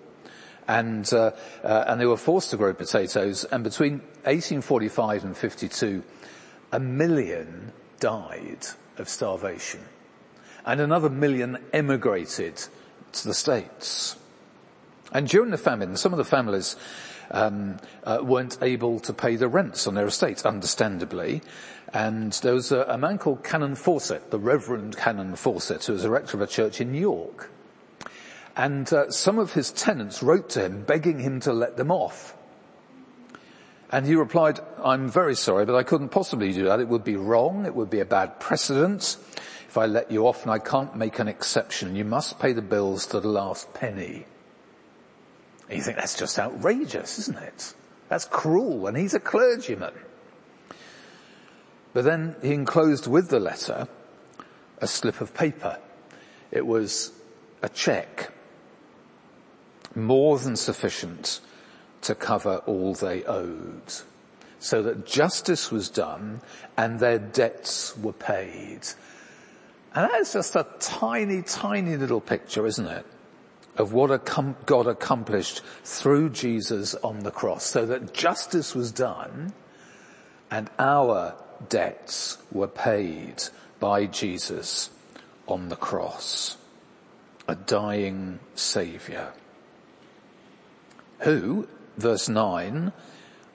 And, 0.66 1.10
uh, 1.12 1.32
uh, 1.64 1.84
and 1.86 2.00
they 2.00 2.06
were 2.06 2.16
forced 2.16 2.50
to 2.50 2.56
grow 2.56 2.74
potatoes 2.74 3.44
and 3.44 3.64
between 3.64 4.00
1845 4.24 5.24
and 5.24 5.36
52, 5.36 6.02
a 6.72 6.80
million 6.80 7.72
died 8.00 8.66
of 8.98 9.08
starvation. 9.08 9.80
And 10.66 10.80
another 10.80 11.08
million 11.08 11.58
emigrated 11.72 12.62
to 13.12 13.28
the 13.28 13.34
States. 13.34 14.16
And 15.12 15.26
during 15.26 15.50
the 15.50 15.58
famine, 15.58 15.96
some 15.96 16.12
of 16.12 16.18
the 16.18 16.24
families 16.24 16.76
um, 17.30 17.78
uh, 18.04 18.18
weren't 18.22 18.58
able 18.62 19.00
to 19.00 19.12
pay 19.12 19.36
the 19.36 19.48
rents 19.48 19.86
on 19.86 19.94
their 19.94 20.06
estates, 20.06 20.44
understandably. 20.44 21.42
And 21.92 22.32
there 22.34 22.54
was 22.54 22.72
a, 22.72 22.82
a 22.82 22.98
man 22.98 23.18
called 23.18 23.44
Canon 23.44 23.74
Fawcett, 23.74 24.30
the 24.30 24.38
Reverend 24.38 24.96
Canon 24.96 25.36
Fawcett, 25.36 25.84
who 25.84 25.94
was 25.94 26.04
a 26.04 26.10
rector 26.10 26.36
of 26.36 26.42
a 26.42 26.46
church 26.46 26.80
in 26.80 26.94
York. 26.94 27.50
And 28.56 28.92
uh, 28.92 29.10
some 29.10 29.38
of 29.38 29.52
his 29.52 29.70
tenants 29.70 30.22
wrote 30.22 30.50
to 30.50 30.64
him 30.64 30.82
begging 30.82 31.20
him 31.20 31.40
to 31.40 31.52
let 31.52 31.76
them 31.76 31.90
off. 31.90 32.34
And 33.90 34.04
he 34.04 34.16
replied, 34.16 34.60
I'm 34.84 35.08
very 35.08 35.34
sorry, 35.34 35.64
but 35.64 35.74
I 35.74 35.82
couldn't 35.82 36.10
possibly 36.10 36.52
do 36.52 36.64
that. 36.64 36.80
It 36.80 36.88
would 36.88 37.04
be 37.04 37.16
wrong. 37.16 37.64
It 37.64 37.74
would 37.74 37.88
be 37.88 38.00
a 38.00 38.04
bad 38.04 38.38
precedent 38.38 39.16
if 39.66 39.78
I 39.78 39.86
let 39.86 40.10
you 40.10 40.26
off 40.26 40.42
and 40.42 40.50
I 40.50 40.58
can't 40.58 40.96
make 40.96 41.18
an 41.18 41.28
exception. 41.28 41.96
You 41.96 42.04
must 42.04 42.38
pay 42.38 42.52
the 42.52 42.62
bills 42.62 43.06
to 43.06 43.20
the 43.20 43.28
last 43.28 43.72
penny. 43.72 44.26
And 45.68 45.76
you 45.76 45.82
think 45.82 45.98
that's 45.98 46.18
just 46.18 46.38
outrageous, 46.38 47.18
isn't 47.18 47.38
it? 47.38 47.74
That's 48.08 48.24
cruel 48.24 48.86
and 48.86 48.96
he's 48.96 49.14
a 49.14 49.20
clergyman. 49.20 49.92
But 51.92 52.04
then 52.04 52.36
he 52.42 52.52
enclosed 52.52 53.06
with 53.06 53.28
the 53.28 53.40
letter 53.40 53.88
a 54.78 54.86
slip 54.86 55.20
of 55.20 55.34
paper. 55.34 55.78
It 56.50 56.66
was 56.66 57.12
a 57.62 57.68
check. 57.68 58.32
More 59.94 60.38
than 60.38 60.56
sufficient 60.56 61.40
to 62.02 62.14
cover 62.14 62.58
all 62.66 62.94
they 62.94 63.24
owed. 63.24 63.92
So 64.60 64.82
that 64.82 65.06
justice 65.06 65.70
was 65.70 65.88
done 65.88 66.40
and 66.76 66.98
their 66.98 67.18
debts 67.18 67.96
were 67.96 68.12
paid. 68.12 68.80
And 69.94 70.10
that 70.10 70.20
is 70.20 70.32
just 70.32 70.56
a 70.56 70.66
tiny, 70.78 71.42
tiny 71.42 71.96
little 71.96 72.20
picture, 72.20 72.66
isn't 72.66 72.86
it? 72.86 73.06
Of 73.78 73.92
what 73.92 74.28
God 74.66 74.86
accomplished 74.86 75.62
through 75.84 76.30
Jesus 76.30 76.94
on 76.96 77.20
the 77.20 77.30
cross. 77.30 77.64
So 77.64 77.86
that 77.86 78.12
justice 78.12 78.74
was 78.74 78.92
done 78.92 79.52
and 80.50 80.68
our 80.78 81.36
debts 81.68 82.38
were 82.50 82.68
paid 82.68 83.42
by 83.80 84.06
Jesus 84.06 84.90
on 85.46 85.68
the 85.68 85.76
cross. 85.76 86.56
A 87.46 87.54
dying 87.54 88.40
saviour. 88.54 89.32
Who, 91.20 91.68
verse 91.96 92.28
9, 92.28 92.92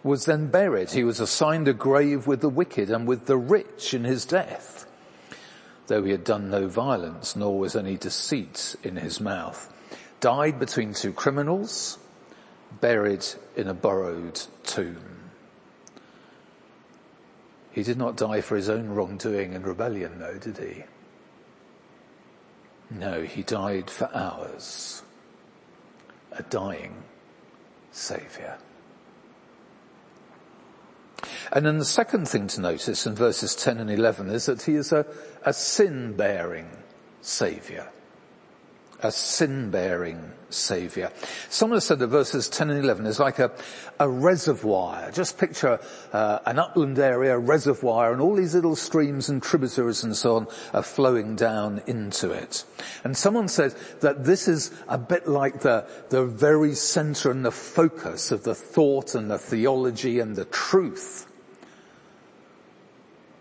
was 0.04 0.26
then 0.26 0.48
buried. 0.48 0.92
He 0.92 1.04
was 1.04 1.20
assigned 1.20 1.68
a 1.68 1.74
grave 1.74 2.28
with 2.28 2.42
the 2.42 2.50
wicked 2.50 2.90
and 2.90 3.08
with 3.08 3.26
the 3.26 3.38
rich 3.38 3.94
in 3.94 4.04
his 4.04 4.26
death, 4.26 4.86
though 5.88 6.04
he 6.04 6.12
had 6.12 6.24
done 6.24 6.50
no 6.50 6.68
violence, 6.68 7.36
nor 7.36 7.58
was 7.58 7.76
any 7.76 7.98
deceit 7.98 8.76
in 8.84 8.98
his 8.98 9.22
mouth. 9.22 9.73
Died 10.24 10.58
between 10.58 10.94
two 10.94 11.12
criminals, 11.12 11.98
buried 12.80 13.26
in 13.58 13.68
a 13.68 13.74
borrowed 13.74 14.40
tomb. 14.64 15.30
He 17.74 17.84
did 17.84 17.98
not 17.98 18.16
die 18.16 18.40
for 18.40 18.56
his 18.56 18.70
own 18.70 18.92
wrongdoing 18.92 19.54
and 19.54 19.68
rebellion 19.68 20.20
though, 20.20 20.38
did 20.38 20.60
he? 20.60 20.86
No, 22.90 23.24
he 23.24 23.44
died 23.44 23.90
for 23.90 24.10
ours. 24.14 25.04
A 26.32 26.44
dying 26.44 27.04
saviour. 27.92 28.60
And 31.52 31.66
then 31.66 31.80
the 31.80 31.84
second 31.84 32.30
thing 32.30 32.48
to 32.48 32.62
notice 32.62 33.06
in 33.06 33.14
verses 33.14 33.58
10 33.58 33.78
and 33.78 33.92
11 33.92 34.30
is 34.30 34.46
that 34.46 34.62
he 34.62 34.76
is 34.76 34.94
a, 34.94 35.06
a 35.44 35.52
sin-bearing 35.52 36.70
saviour 37.20 37.90
a 39.04 39.12
sin-bearing 39.12 40.32
saviour. 40.50 41.12
Someone 41.50 41.82
said 41.82 42.00
that 42.00 42.08
verses 42.08 42.48
10 42.48 42.70
and 42.70 42.84
11 42.84 43.06
is 43.06 43.20
like 43.20 43.40
a, 43.40 43.52
a 44.00 44.08
reservoir. 44.08 45.12
Just 45.12 45.38
picture 45.38 45.80
uh, 46.12 46.40
an 46.46 46.60
upland 46.60 47.00
area, 47.00 47.36
a 47.36 47.40
reservoir, 47.40 48.12
and 48.12 48.22
all 48.22 48.36
these 48.36 48.56
little 48.56 48.76
streams 48.76 49.30
and 49.30 49.42
tributaries 49.42 50.04
and 50.04 50.16
so 50.16 50.36
on 50.38 50.48
are 50.74 50.84
flowing 50.84 51.36
down 51.36 51.82
into 51.88 52.32
it. 52.32 52.66
And 53.04 53.18
someone 53.18 53.48
said 53.48 53.76
that 54.02 54.24
this 54.24 54.48
is 54.48 54.72
a 54.88 54.98
bit 54.98 55.28
like 55.28 55.62
the, 55.62 55.88
the 56.10 56.26
very 56.26 56.76
centre 56.76 57.32
and 57.32 57.44
the 57.44 57.52
focus 57.52 58.32
of 58.32 58.44
the 58.44 58.56
thought 58.56 59.16
and 59.16 59.30
the 59.30 59.40
theology 59.40 60.20
and 60.20 60.36
the 60.36 60.46
truth 60.46 61.28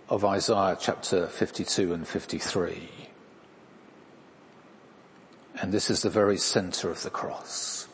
of 0.09 0.25
Isaiah 0.25 0.77
chapter 0.79 1.27
52 1.27 1.95
and 1.95 2.07
53. 2.07 3.02
And 5.63 5.73
this 5.73 5.91
is 5.91 6.03
the 6.03 6.11
very 6.11 6.39
center 6.39 6.91
of 6.91 7.05
the 7.05 7.11
cross. 7.11 7.87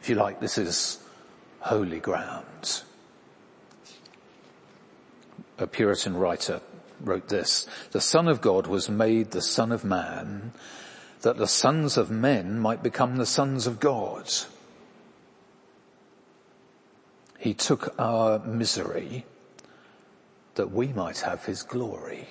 If 0.00 0.08
you 0.08 0.14
like, 0.14 0.40
this 0.40 0.56
is 0.56 0.98
holy 1.60 2.00
ground. 2.00 2.82
A 5.58 5.66
Puritan 5.66 6.16
writer 6.16 6.62
wrote 7.02 7.28
this, 7.28 7.66
the 7.90 8.00
Son 8.00 8.28
of 8.28 8.40
God 8.40 8.66
was 8.66 8.88
made 8.88 9.30
the 9.30 9.42
Son 9.42 9.72
of 9.72 9.84
Man 9.84 10.52
that 11.20 11.36
the 11.36 11.46
sons 11.46 11.98
of 11.98 12.10
men 12.10 12.58
might 12.58 12.82
become 12.82 13.16
the 13.16 13.26
sons 13.26 13.66
of 13.66 13.78
God. 13.78 14.32
He 17.38 17.52
took 17.52 17.94
our 17.98 18.38
misery 18.38 19.26
that 20.54 20.70
we 20.70 20.88
might 20.88 21.20
have 21.20 21.44
his 21.44 21.62
glory. 21.62 22.28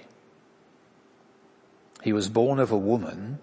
He 2.03 2.13
was 2.13 2.29
born 2.29 2.57
of 2.57 2.71
a 2.71 2.77
woman 2.77 3.37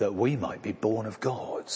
that 0.00 0.14
we 0.14 0.34
might 0.34 0.62
be 0.62 0.72
born 0.72 1.04
of 1.04 1.20
God. 1.20 1.70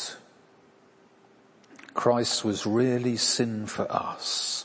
Christ 1.92 2.42
was 2.42 2.64
really 2.64 3.18
sin 3.18 3.66
for 3.66 3.86
us 3.92 4.64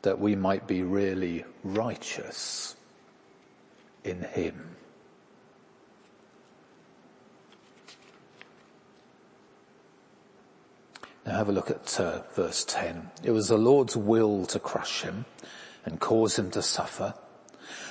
that 0.00 0.18
we 0.18 0.34
might 0.34 0.66
be 0.66 0.82
really 0.82 1.44
righteous 1.62 2.74
in 4.02 4.22
him. 4.22 4.76
Now 11.26 11.36
have 11.36 11.50
a 11.50 11.52
look 11.52 11.70
at 11.70 12.00
uh, 12.00 12.22
verse 12.34 12.64
10. 12.64 13.10
It 13.22 13.32
was 13.32 13.48
the 13.48 13.58
Lord's 13.58 13.94
will 13.94 14.46
to 14.46 14.58
crush 14.58 15.02
him 15.02 15.26
and 15.84 16.00
cause 16.00 16.38
him 16.38 16.50
to 16.52 16.62
suffer. 16.62 17.12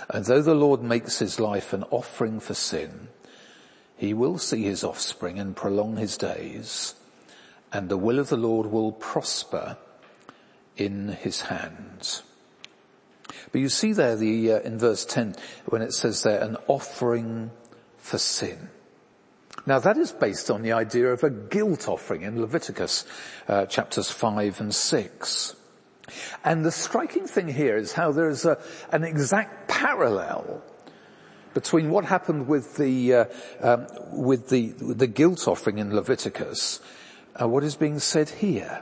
And 0.09 0.25
though 0.25 0.41
the 0.41 0.55
Lord 0.55 0.81
makes 0.81 1.19
his 1.19 1.39
life 1.39 1.73
an 1.73 1.83
offering 1.91 2.39
for 2.39 2.55
sin, 2.55 3.09
he 3.97 4.13
will 4.13 4.37
see 4.37 4.63
his 4.63 4.83
offspring 4.83 5.39
and 5.39 5.55
prolong 5.55 5.97
his 5.97 6.17
days, 6.17 6.95
and 7.73 7.89
the 7.89 7.97
will 7.97 8.19
of 8.19 8.29
the 8.29 8.37
Lord 8.37 8.67
will 8.67 8.91
prosper 8.91 9.77
in 10.77 11.09
his 11.09 11.41
hands. 11.41 12.23
But 13.51 13.61
you 13.61 13.69
see 13.69 13.93
there 13.93 14.15
the, 14.15 14.53
uh, 14.53 14.59
in 14.59 14.77
verse 14.77 15.05
10, 15.05 15.35
when 15.65 15.81
it 15.81 15.93
says 15.93 16.23
there, 16.23 16.41
an 16.41 16.57
offering 16.67 17.51
for 17.97 18.17
sin. 18.17 18.69
Now 19.65 19.79
that 19.79 19.97
is 19.97 20.11
based 20.11 20.49
on 20.49 20.61
the 20.61 20.73
idea 20.73 21.11
of 21.11 21.23
a 21.23 21.29
guilt 21.29 21.89
offering 21.89 22.21
in 22.21 22.39
Leviticus 22.39 23.05
uh, 23.47 23.65
chapters 23.65 24.09
5 24.09 24.61
and 24.61 24.73
6. 24.73 25.55
And 26.45 26.63
the 26.63 26.71
striking 26.71 27.27
thing 27.27 27.49
here 27.49 27.75
is 27.75 27.91
how 27.93 28.11
there's 28.11 28.45
a, 28.45 28.57
an 28.91 29.03
exact 29.03 29.67
parallel 29.67 30.63
between 31.53 31.89
what 31.89 32.05
happened 32.05 32.47
with 32.47 32.77
the 32.77 33.13
uh, 33.13 33.25
um, 33.61 33.87
with 34.11 34.49
the 34.49 34.67
the 34.77 35.07
guilt 35.07 35.47
offering 35.47 35.77
in 35.77 35.95
Leviticus, 35.95 36.79
uh, 37.41 37.47
what 37.47 37.63
is 37.63 37.75
being 37.75 37.99
said 37.99 38.29
here, 38.29 38.81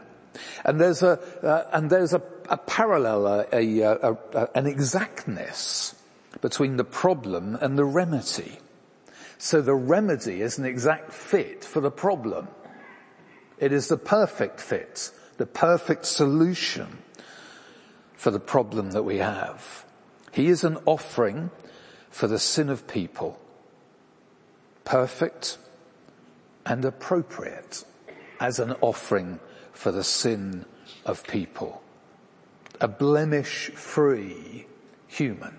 and 0.63 0.79
there's 0.79 1.03
a 1.03 1.19
uh, 1.43 1.69
and 1.73 1.89
there's 1.89 2.13
a, 2.13 2.21
a 2.49 2.57
parallel, 2.57 3.27
a, 3.51 3.79
a, 3.81 4.49
an 4.55 4.67
exactness 4.67 5.95
between 6.41 6.77
the 6.77 6.83
problem 6.83 7.55
and 7.61 7.77
the 7.77 7.85
remedy. 7.85 8.59
So 9.37 9.61
the 9.61 9.75
remedy 9.75 10.41
is 10.41 10.57
an 10.57 10.65
exact 10.65 11.11
fit 11.11 11.63
for 11.63 11.81
the 11.81 11.91
problem. 11.91 12.47
It 13.57 13.71
is 13.71 13.87
the 13.87 13.97
perfect 13.97 14.59
fit, 14.59 15.11
the 15.37 15.45
perfect 15.45 16.05
solution 16.05 16.97
for 18.13 18.31
the 18.31 18.39
problem 18.39 18.91
that 18.91 19.03
we 19.03 19.17
have. 19.17 19.85
He 20.31 20.47
is 20.47 20.63
an 20.63 20.77
offering 20.85 21.51
for 22.15 22.27
the 22.27 22.39
sin 22.39 22.69
of 22.69 22.87
people. 22.87 23.37
Perfect 24.85 25.57
and 26.65 26.85
appropriate 26.85 27.83
as 28.39 28.57
an 28.57 28.73
offering 28.79 29.37
for 29.73 29.91
the 29.91 30.01
sin 30.01 30.63
of 31.05 31.27
people. 31.27 31.83
A 32.79 32.87
blemish 32.87 33.69
free 33.71 34.65
human 35.07 35.57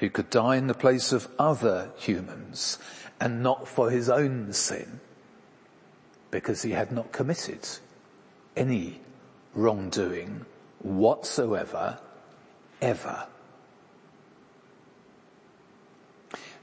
who 0.00 0.10
could 0.10 0.30
die 0.30 0.56
in 0.56 0.66
the 0.66 0.74
place 0.74 1.12
of 1.12 1.28
other 1.38 1.92
humans 1.96 2.80
and 3.20 3.44
not 3.44 3.68
for 3.68 3.88
his 3.92 4.10
own 4.10 4.52
sin 4.52 4.98
because 6.32 6.62
he 6.62 6.72
had 6.72 6.90
not 6.90 7.12
committed 7.12 7.68
any 8.56 9.00
wrongdoing 9.54 10.44
whatsoever 10.80 12.00
ever. 12.82 13.28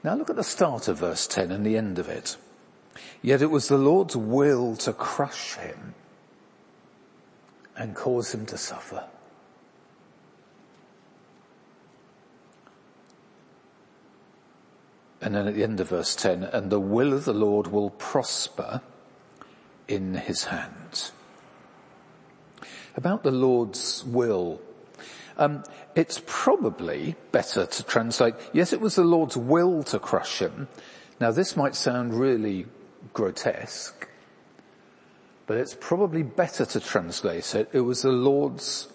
Now 0.03 0.15
look 0.15 0.29
at 0.29 0.35
the 0.35 0.43
start 0.43 0.87
of 0.87 0.99
verse 0.99 1.27
10 1.27 1.51
and 1.51 1.65
the 1.65 1.77
end 1.77 1.97
of 1.97 2.09
it. 2.09 2.35
Yet 3.21 3.41
it 3.41 3.49
was 3.49 3.67
the 3.67 3.77
Lord's 3.77 4.15
will 4.15 4.75
to 4.77 4.91
crush 4.93 5.55
him 5.55 5.95
and 7.75 7.95
cause 7.95 8.33
him 8.33 8.45
to 8.47 8.57
suffer. 8.57 9.05
And 15.21 15.35
then 15.35 15.47
at 15.47 15.55
the 15.55 15.63
end 15.63 15.79
of 15.79 15.89
verse 15.89 16.15
10, 16.15 16.43
and 16.43 16.69
the 16.69 16.81
will 16.81 17.13
of 17.13 17.23
the 17.23 17.33
Lord 17.33 17.67
will 17.67 17.91
prosper 17.91 18.81
in 19.87 20.15
his 20.15 20.43
hands. 20.45 21.13
About 22.97 23.23
the 23.23 23.31
Lord's 23.31 24.03
will, 24.03 24.59
um, 25.37 25.63
it's 25.95 26.21
probably 26.25 27.15
better 27.31 27.65
to 27.65 27.83
translate, 27.83 28.35
yes, 28.51 28.73
it 28.73 28.81
was 28.81 28.95
the 28.95 29.03
Lord's 29.03 29.37
will 29.37 29.83
to 29.83 29.99
crush 29.99 30.39
him. 30.39 30.67
Now 31.19 31.31
this 31.31 31.55
might 31.55 31.75
sound 31.75 32.13
really 32.13 32.65
grotesque, 33.13 34.07
but 35.47 35.57
it's 35.57 35.75
probably 35.79 36.23
better 36.23 36.65
to 36.65 36.79
translate 36.79 37.55
it, 37.55 37.69
it 37.73 37.81
was 37.81 38.01
the 38.01 38.11
Lord's 38.11 38.87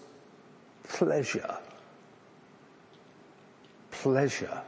pleasure. 0.85 1.59
Pleasure 3.91 4.63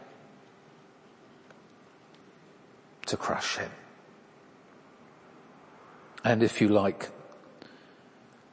to 3.06 3.16
crush 3.16 3.56
him. 3.56 3.70
And 6.24 6.42
if 6.42 6.61
you 6.61 6.68
like, 6.68 7.11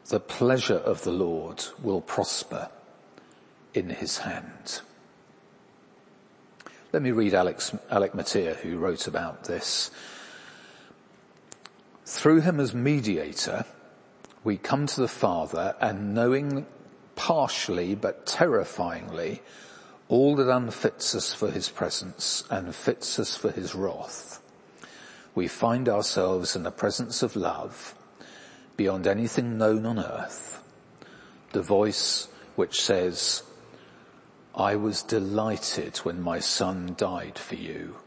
the 0.08 0.19
pleasure 0.19 0.77
of 0.77 1.03
the 1.03 1.12
Lord 1.12 1.65
will 1.82 2.01
prosper 2.01 2.69
in 3.78 3.90
his 3.90 4.20
hand. 4.20 4.82
Let 6.94 7.02
me 7.02 7.12
read 7.12 7.34
Alex, 7.34 7.76
Alec 7.90 8.13
Motyer 8.13 8.56
who 8.56 8.78
wrote 8.78 9.08
about 9.08 9.46
this. 9.46 9.92
Through 12.06 12.42
him 12.42 12.60
as 12.60 12.74
mediator, 12.74 13.66
we 14.44 14.58
come 14.58 14.88
to 14.88 15.02
the 15.02 15.08
Father 15.08 15.76
and 15.82 16.13
knowing 16.13 16.66
partially 17.16 17.96
but 17.96 18.26
terrifyingly 18.26 19.42
all 20.08 20.36
that 20.38 20.50
unfits 20.50 21.16
us 21.16 21.34
for 21.34 21.52
his 21.52 21.70
presence 21.70 22.44
and 22.50 22.74
fits 22.74 23.20
us 23.20 23.36
for 23.36 23.52
his 23.52 23.76
wrath 23.76 24.42
we 25.38 25.48
find 25.48 25.88
ourselves 25.88 26.56
in 26.56 26.63
the 26.63 26.72
presence 26.72 27.22
of 27.22 27.36
love 27.36 27.94
beyond 28.76 29.06
anything 29.06 29.56
known 29.56 29.86
on 29.86 30.00
earth. 30.00 30.63
The 31.52 31.62
voice 31.62 32.28
which 32.56 32.82
says, 32.82 33.44
I 34.58 34.76
was 34.76 35.04
delighted 35.04 35.98
when 35.98 36.20
my 36.20 36.39
son 36.39 36.96
died 36.98 37.38
for 37.38 37.54
you 37.54 37.98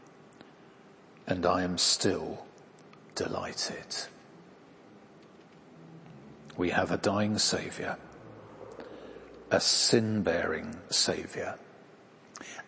and 1.25 1.45
I 1.45 1.63
am 1.63 1.77
still 1.77 2.45
delighted. 3.15 3.85
We 6.57 6.71
have 6.71 6.91
a 6.91 6.97
dying 6.97 7.37
saviour, 7.37 7.97
a 9.49 9.61
sin-bearing 9.61 10.75
saviour. 10.89 11.57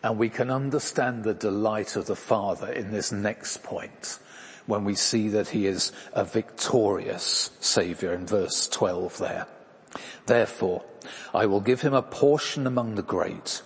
And 0.02 0.18
we 0.18 0.30
can 0.30 0.50
understand 0.50 1.26
the 1.26 1.34
delight 1.34 1.98
of 1.98 2.06
the 2.06 2.16
Father 2.16 2.72
in 2.72 2.92
this 2.92 3.12
next 3.12 3.64
point 3.64 4.18
when 4.66 4.86
we 4.86 4.96
see 4.96 5.28
that 5.28 5.50
he 5.50 5.68
is 5.68 5.92
a 6.14 6.24
victorious 6.24 7.52
savior 7.60 8.14
in 8.14 8.28
verse 8.28 8.70
12 8.70 9.18
there. 9.18 9.46
Therefore, 10.26 10.86
I 11.34 11.48
will 11.48 11.60
give 11.60 11.82
him 11.82 11.94
a 11.94 12.02
portion 12.02 12.66
among 12.66 12.96
the 12.96 13.04
great 13.04 13.62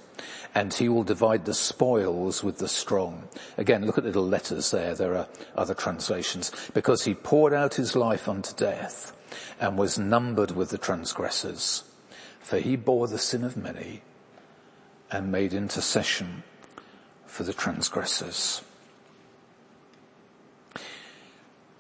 and 0.56 0.74
he 0.74 0.90
will 0.90 1.04
divide 1.04 1.46
the 1.46 1.54
spoils 1.54 2.44
with 2.44 2.58
the 2.58 2.68
strong. 2.68 3.28
Again, 3.58 3.86
look 3.86 3.98
at 3.98 4.04
little 4.04 4.28
letters 4.28 4.72
there. 4.72 4.96
There 4.96 5.16
are 5.16 5.28
other 5.56 5.74
translations. 5.74 6.52
Because 6.74 7.04
he 7.04 7.14
poured 7.14 7.54
out 7.54 7.76
his 7.76 7.96
life 7.96 8.28
unto 8.28 8.56
death 8.56 9.16
and 9.60 9.78
was 9.78 10.00
numbered 10.00 10.52
with 10.52 10.70
the 10.70 10.78
transgressors. 10.78 11.84
For 12.40 12.60
he 12.60 12.76
bore 12.76 13.08
the 13.08 13.20
sin 13.20 13.44
of 13.44 13.58
many 13.58 14.02
and 15.12 15.32
made 15.32 15.54
intercession 15.54 16.44
for 17.26 17.44
the 17.44 17.54
transgressors. 17.54 18.62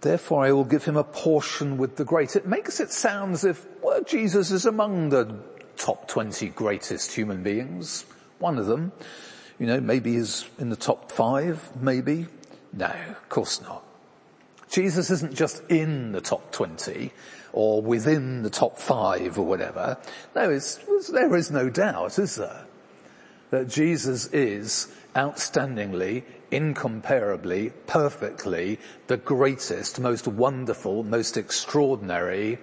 Therefore 0.01 0.45
I 0.45 0.51
will 0.51 0.65
give 0.65 0.85
him 0.85 0.95
a 0.95 1.03
portion 1.03 1.77
with 1.77 1.95
the 1.95 2.05
great. 2.05 2.35
It 2.35 2.45
makes 2.45 2.79
it 2.79 2.91
sound 2.91 3.33
as 3.33 3.43
if, 3.43 3.65
well, 3.81 4.03
Jesus 4.03 4.51
is 4.51 4.65
among 4.65 5.09
the 5.09 5.39
top 5.77 6.07
20 6.07 6.49
greatest 6.49 7.13
human 7.13 7.43
beings. 7.43 8.05
One 8.39 8.57
of 8.57 8.67
them, 8.67 8.91
you 9.59 9.65
know, 9.65 9.79
maybe 9.79 10.15
is 10.15 10.45
in 10.59 10.69
the 10.69 10.75
top 10.75 11.11
five, 11.11 11.75
maybe. 11.81 12.27
No, 12.73 12.93
of 13.09 13.29
course 13.29 13.61
not. 13.61 13.83
Jesus 14.69 15.09
isn't 15.09 15.33
just 15.33 15.63
in 15.69 16.11
the 16.11 16.21
top 16.21 16.51
20 16.51 17.11
or 17.53 17.81
within 17.81 18.43
the 18.43 18.49
top 18.49 18.77
five 18.77 19.39
or 19.39 19.45
whatever. 19.45 19.97
No, 20.35 20.49
it's, 20.49 20.75
there 21.09 21.35
is 21.35 21.49
no 21.49 21.69
doubt, 21.69 22.19
is 22.19 22.35
there? 22.35 22.65
That 23.49 23.69
Jesus 23.69 24.27
is 24.27 24.93
outstandingly 25.15 26.23
incomparably, 26.51 27.71
perfectly, 27.87 28.79
the 29.07 29.17
greatest, 29.17 29.99
most 29.99 30.27
wonderful, 30.27 31.03
most 31.03 31.37
extraordinary 31.37 32.59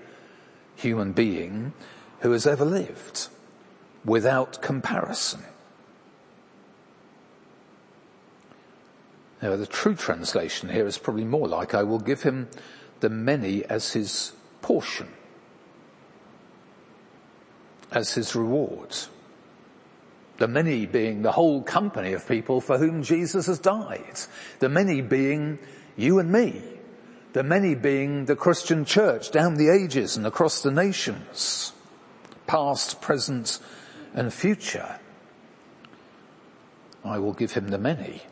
human 0.76 1.12
being 1.12 1.72
who 2.20 2.30
has 2.32 2.46
ever 2.46 2.64
lived, 2.64 3.28
without 4.04 4.62
comparison. 4.62 5.42
Now 9.44 9.57
the 9.57 9.66
true 9.66 9.94
translation 9.94 10.70
here 10.70 10.87
is 10.87 10.96
probably 10.96 11.26
more 11.26 11.46
like, 11.46 11.74
I 11.74 11.83
will 11.83 11.98
give 11.98 12.22
him 12.22 12.48
the 13.00 13.11
many 13.11 13.62
as 13.66 13.92
his 13.92 14.33
portion, 14.62 15.09
as 17.92 18.14
his 18.14 18.35
reward. 18.35 18.96
The 20.38 20.48
many 20.48 20.87
being 20.87 21.20
the 21.20 21.33
whole 21.33 21.62
company 21.62 22.14
of 22.14 22.26
people 22.26 22.62
for 22.62 22.78
whom 22.78 23.02
Jesus 23.02 23.44
has 23.44 23.59
died. 23.59 24.18
The 24.61 24.70
many 24.70 25.02
being 25.02 25.59
you 25.94 26.18
and 26.20 26.33
me. 26.33 26.62
The 27.35 27.42
many 27.42 27.74
being 27.74 28.24
the 28.24 28.37
Christian 28.37 28.87
church 28.87 29.30
down 29.30 29.57
the 29.57 29.68
ages 29.68 30.16
and 30.16 30.26
across 30.26 30.62
the 30.62 30.70
nations. 30.70 31.74
Past, 32.46 33.02
present 33.02 33.59
and 34.14 34.33
future. 34.33 34.98
I 37.04 37.18
will 37.18 37.35
give 37.35 37.52
him 37.52 37.68
the 37.68 37.78
many 37.78 38.22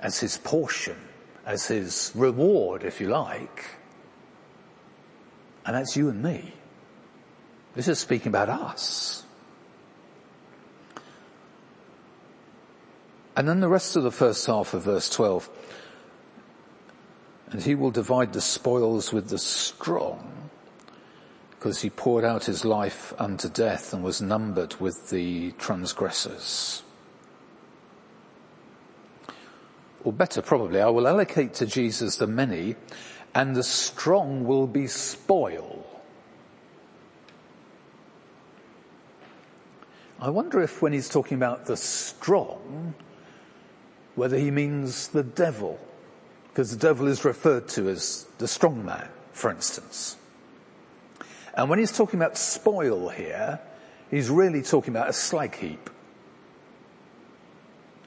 as 0.00 0.20
his 0.20 0.38
portion, 0.38 0.96
as 1.44 1.66
his 1.66 2.12
reward, 2.14 2.84
if 2.84 3.00
you 3.00 3.08
like. 3.08 3.64
And 5.64 5.74
that's 5.74 5.96
you 5.96 6.08
and 6.08 6.22
me. 6.22 6.52
This 7.74 7.88
is 7.88 7.98
speaking 7.98 8.28
about 8.28 8.48
us. 8.48 9.24
And 13.36 13.46
then 13.46 13.60
the 13.60 13.68
rest 13.68 13.96
of 13.96 14.02
the 14.02 14.10
first 14.10 14.46
half 14.46 14.72
of 14.72 14.84
verse 14.84 15.10
12. 15.10 15.50
And 17.50 17.62
he 17.62 17.74
will 17.74 17.90
divide 17.90 18.32
the 18.32 18.40
spoils 18.40 19.12
with 19.12 19.28
the 19.28 19.38
strong 19.38 20.50
because 21.50 21.80
he 21.80 21.90
poured 21.90 22.24
out 22.24 22.44
his 22.44 22.64
life 22.64 23.12
unto 23.18 23.48
death 23.48 23.92
and 23.92 24.02
was 24.02 24.22
numbered 24.22 24.74
with 24.80 25.10
the 25.10 25.50
transgressors. 25.52 26.82
Or 30.06 30.12
better 30.12 30.40
probably, 30.40 30.80
I 30.80 30.88
will 30.88 31.08
allocate 31.08 31.54
to 31.54 31.66
Jesus 31.66 32.14
the 32.14 32.28
many 32.28 32.76
and 33.34 33.56
the 33.56 33.64
strong 33.64 34.44
will 34.46 34.68
be 34.68 34.86
spoil. 34.86 35.84
I 40.20 40.30
wonder 40.30 40.62
if 40.62 40.80
when 40.80 40.92
he's 40.92 41.08
talking 41.08 41.36
about 41.36 41.66
the 41.66 41.76
strong, 41.76 42.94
whether 44.14 44.38
he 44.38 44.52
means 44.52 45.08
the 45.08 45.24
devil, 45.24 45.76
because 46.50 46.70
the 46.70 46.78
devil 46.78 47.08
is 47.08 47.24
referred 47.24 47.66
to 47.70 47.88
as 47.88 48.26
the 48.38 48.46
strong 48.46 48.84
man, 48.84 49.08
for 49.32 49.50
instance. 49.50 50.16
And 51.54 51.68
when 51.68 51.80
he's 51.80 51.90
talking 51.90 52.20
about 52.20 52.38
spoil 52.38 53.08
here, 53.08 53.58
he's 54.08 54.30
really 54.30 54.62
talking 54.62 54.94
about 54.94 55.08
a 55.08 55.12
slag 55.12 55.56
heap. 55.56 55.90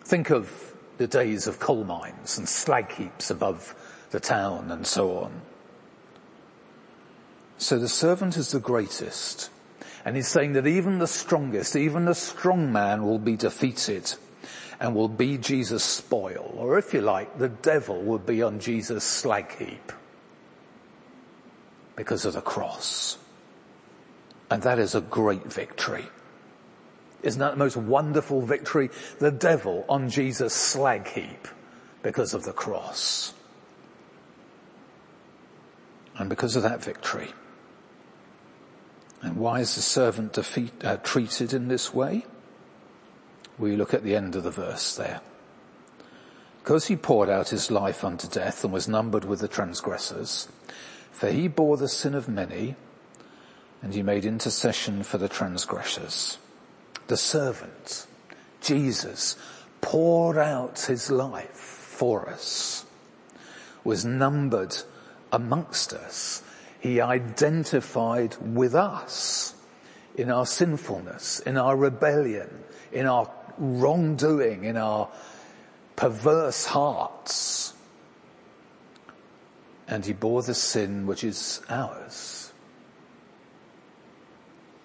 Think 0.05 0.29
of 0.29 0.69
the 0.99 1.07
days 1.07 1.47
of 1.47 1.59
coal 1.59 1.85
mines 1.85 2.37
and 2.37 2.47
slag 2.47 2.91
heaps 2.91 3.31
above 3.31 3.73
the 4.11 4.19
town 4.19 4.69
and 4.69 4.85
so 4.85 5.17
on. 5.17 5.41
So 7.57 7.79
the 7.79 7.87
servant 7.87 8.35
is 8.35 8.51
the 8.51 8.59
greatest. 8.59 9.49
And 10.03 10.17
he's 10.17 10.27
saying 10.27 10.53
that 10.53 10.67
even 10.67 10.99
the 10.99 11.07
strongest, 11.07 11.77
even 11.77 12.03
the 12.03 12.13
strong 12.13 12.73
man 12.73 13.05
will 13.05 13.17
be 13.17 13.37
defeated 13.37 14.13
and 14.81 14.93
will 14.93 15.07
be 15.07 15.37
Jesus' 15.37 15.85
spoil. 15.85 16.53
Or 16.57 16.77
if 16.77 16.93
you 16.93 16.99
like, 16.99 17.37
the 17.37 17.49
devil 17.49 18.01
will 18.01 18.19
be 18.19 18.41
on 18.41 18.59
Jesus' 18.59 19.05
slag 19.05 19.55
heap 19.57 19.93
because 21.95 22.25
of 22.25 22.33
the 22.33 22.41
cross. 22.41 23.17
And 24.51 24.63
that 24.63 24.79
is 24.79 24.95
a 24.95 25.01
great 25.01 25.45
victory. 25.45 26.05
Isn't 27.21 27.39
that 27.39 27.51
the 27.51 27.57
most 27.57 27.77
wonderful 27.77 28.41
victory? 28.41 28.89
The 29.19 29.31
devil 29.31 29.85
on 29.89 30.09
Jesus' 30.09 30.53
slag 30.53 31.07
heap 31.07 31.47
because 32.01 32.33
of 32.33 32.43
the 32.43 32.53
cross. 32.53 33.33
And 36.17 36.29
because 36.29 36.55
of 36.55 36.63
that 36.63 36.83
victory. 36.83 37.33
And 39.21 39.35
why 39.35 39.59
is 39.59 39.75
the 39.75 39.81
servant 39.81 40.33
defeat, 40.33 40.73
uh, 40.83 40.97
treated 40.97 41.53
in 41.53 41.67
this 41.67 41.93
way? 41.93 42.25
We 43.57 43.75
look 43.75 43.93
at 43.93 44.03
the 44.03 44.15
end 44.15 44.35
of 44.35 44.43
the 44.43 44.51
verse 44.51 44.95
there. 44.95 45.19
Because 46.63 46.87
he 46.87 46.95
poured 46.95 47.29
out 47.29 47.49
his 47.49 47.71
life 47.71 48.03
unto 48.03 48.27
death 48.27 48.63
and 48.63 48.71
was 48.71 48.87
numbered 48.87 49.25
with 49.25 49.39
the 49.39 49.47
transgressors, 49.47 50.47
for 51.11 51.31
he 51.31 51.47
bore 51.47 51.75
the 51.75 51.89
sin 51.89 52.13
of 52.13 52.29
many, 52.29 52.75
and 53.81 53.93
he 53.93 54.03
made 54.03 54.23
intercession 54.23 55.03
for 55.03 55.17
the 55.17 55.29
transgressors. 55.29 56.37
The 57.09 57.17
servant, 57.17 58.05
Jesus, 58.61 59.35
poured 59.81 60.37
out 60.37 60.81
his 60.81 61.09
life 61.09 61.49
for 61.49 62.29
us, 62.29 62.85
was 63.83 64.05
numbered 64.05 64.77
amongst 65.31 65.91
us. 65.91 66.43
He 66.79 67.01
identified 67.01 68.37
with 68.39 68.75
us 68.75 69.55
in 70.15 70.29
our 70.29 70.45
sinfulness, 70.45 71.39
in 71.39 71.57
our 71.57 71.75
rebellion, 71.75 72.63
in 72.91 73.07
our 73.07 73.27
wrongdoing, 73.57 74.65
in 74.65 74.77
our 74.77 75.09
perverse 75.95 76.65
hearts. 76.65 77.73
And 79.87 80.05
he 80.05 80.13
bore 80.13 80.43
the 80.43 80.53
sin 80.53 81.07
which 81.07 81.23
is 81.23 81.59
ours. 81.69 82.53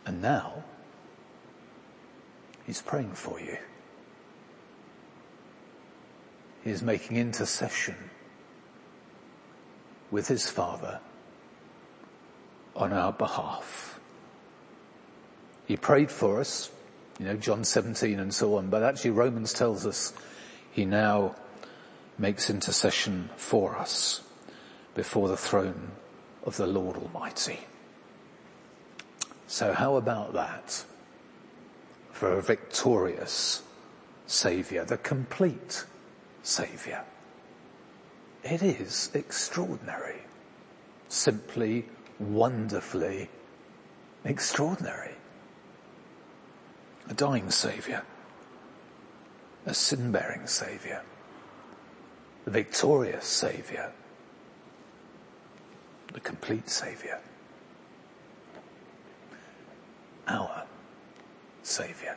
And 0.06 0.22
now, 0.22 0.64
he's 2.66 2.82
praying 2.82 3.12
for 3.12 3.40
you. 3.40 3.56
He 6.62 6.70
is 6.70 6.82
making 6.82 7.16
intercession 7.16 7.96
with 10.10 10.28
his 10.28 10.50
Father 10.50 11.00
on 12.74 12.92
our 12.92 13.12
behalf. 13.12 14.00
He 15.66 15.76
prayed 15.76 16.10
for 16.10 16.40
us 16.40 16.70
you 17.18 17.26
know, 17.26 17.36
John 17.36 17.64
17 17.64 18.18
and 18.18 18.34
so 18.34 18.56
on. 18.56 18.68
But 18.68 18.82
actually 18.82 19.12
Romans 19.12 19.52
tells 19.52 19.86
us 19.86 20.12
he 20.72 20.84
now 20.84 21.36
makes 22.18 22.50
intercession 22.50 23.30
for 23.36 23.76
us 23.76 24.22
before 24.94 25.28
the 25.28 25.36
throne 25.36 25.92
of 26.44 26.56
the 26.56 26.66
Lord 26.66 26.96
Almighty. 26.96 27.60
So 29.46 29.72
how 29.72 29.96
about 29.96 30.32
that 30.34 30.84
for 32.14 32.32
a 32.32 32.42
victorious 32.42 33.62
Saviour, 34.26 34.84
the 34.84 34.96
complete 34.96 35.84
Saviour? 36.42 37.04
It 38.44 38.62
is 38.62 39.10
extraordinary. 39.14 40.22
Simply, 41.08 41.86
wonderfully 42.18 43.28
extraordinary. 44.24 45.14
A 47.10 47.14
dying 47.14 47.50
saviour, 47.50 48.02
a 49.66 49.74
sin-bearing 49.74 50.46
saviour, 50.46 51.02
the 52.44 52.50
victorious 52.50 53.26
saviour, 53.26 53.92
the 56.12 56.20
complete 56.20 56.70
saviour, 56.70 57.18
our 60.26 60.64
saviour. 61.64 62.16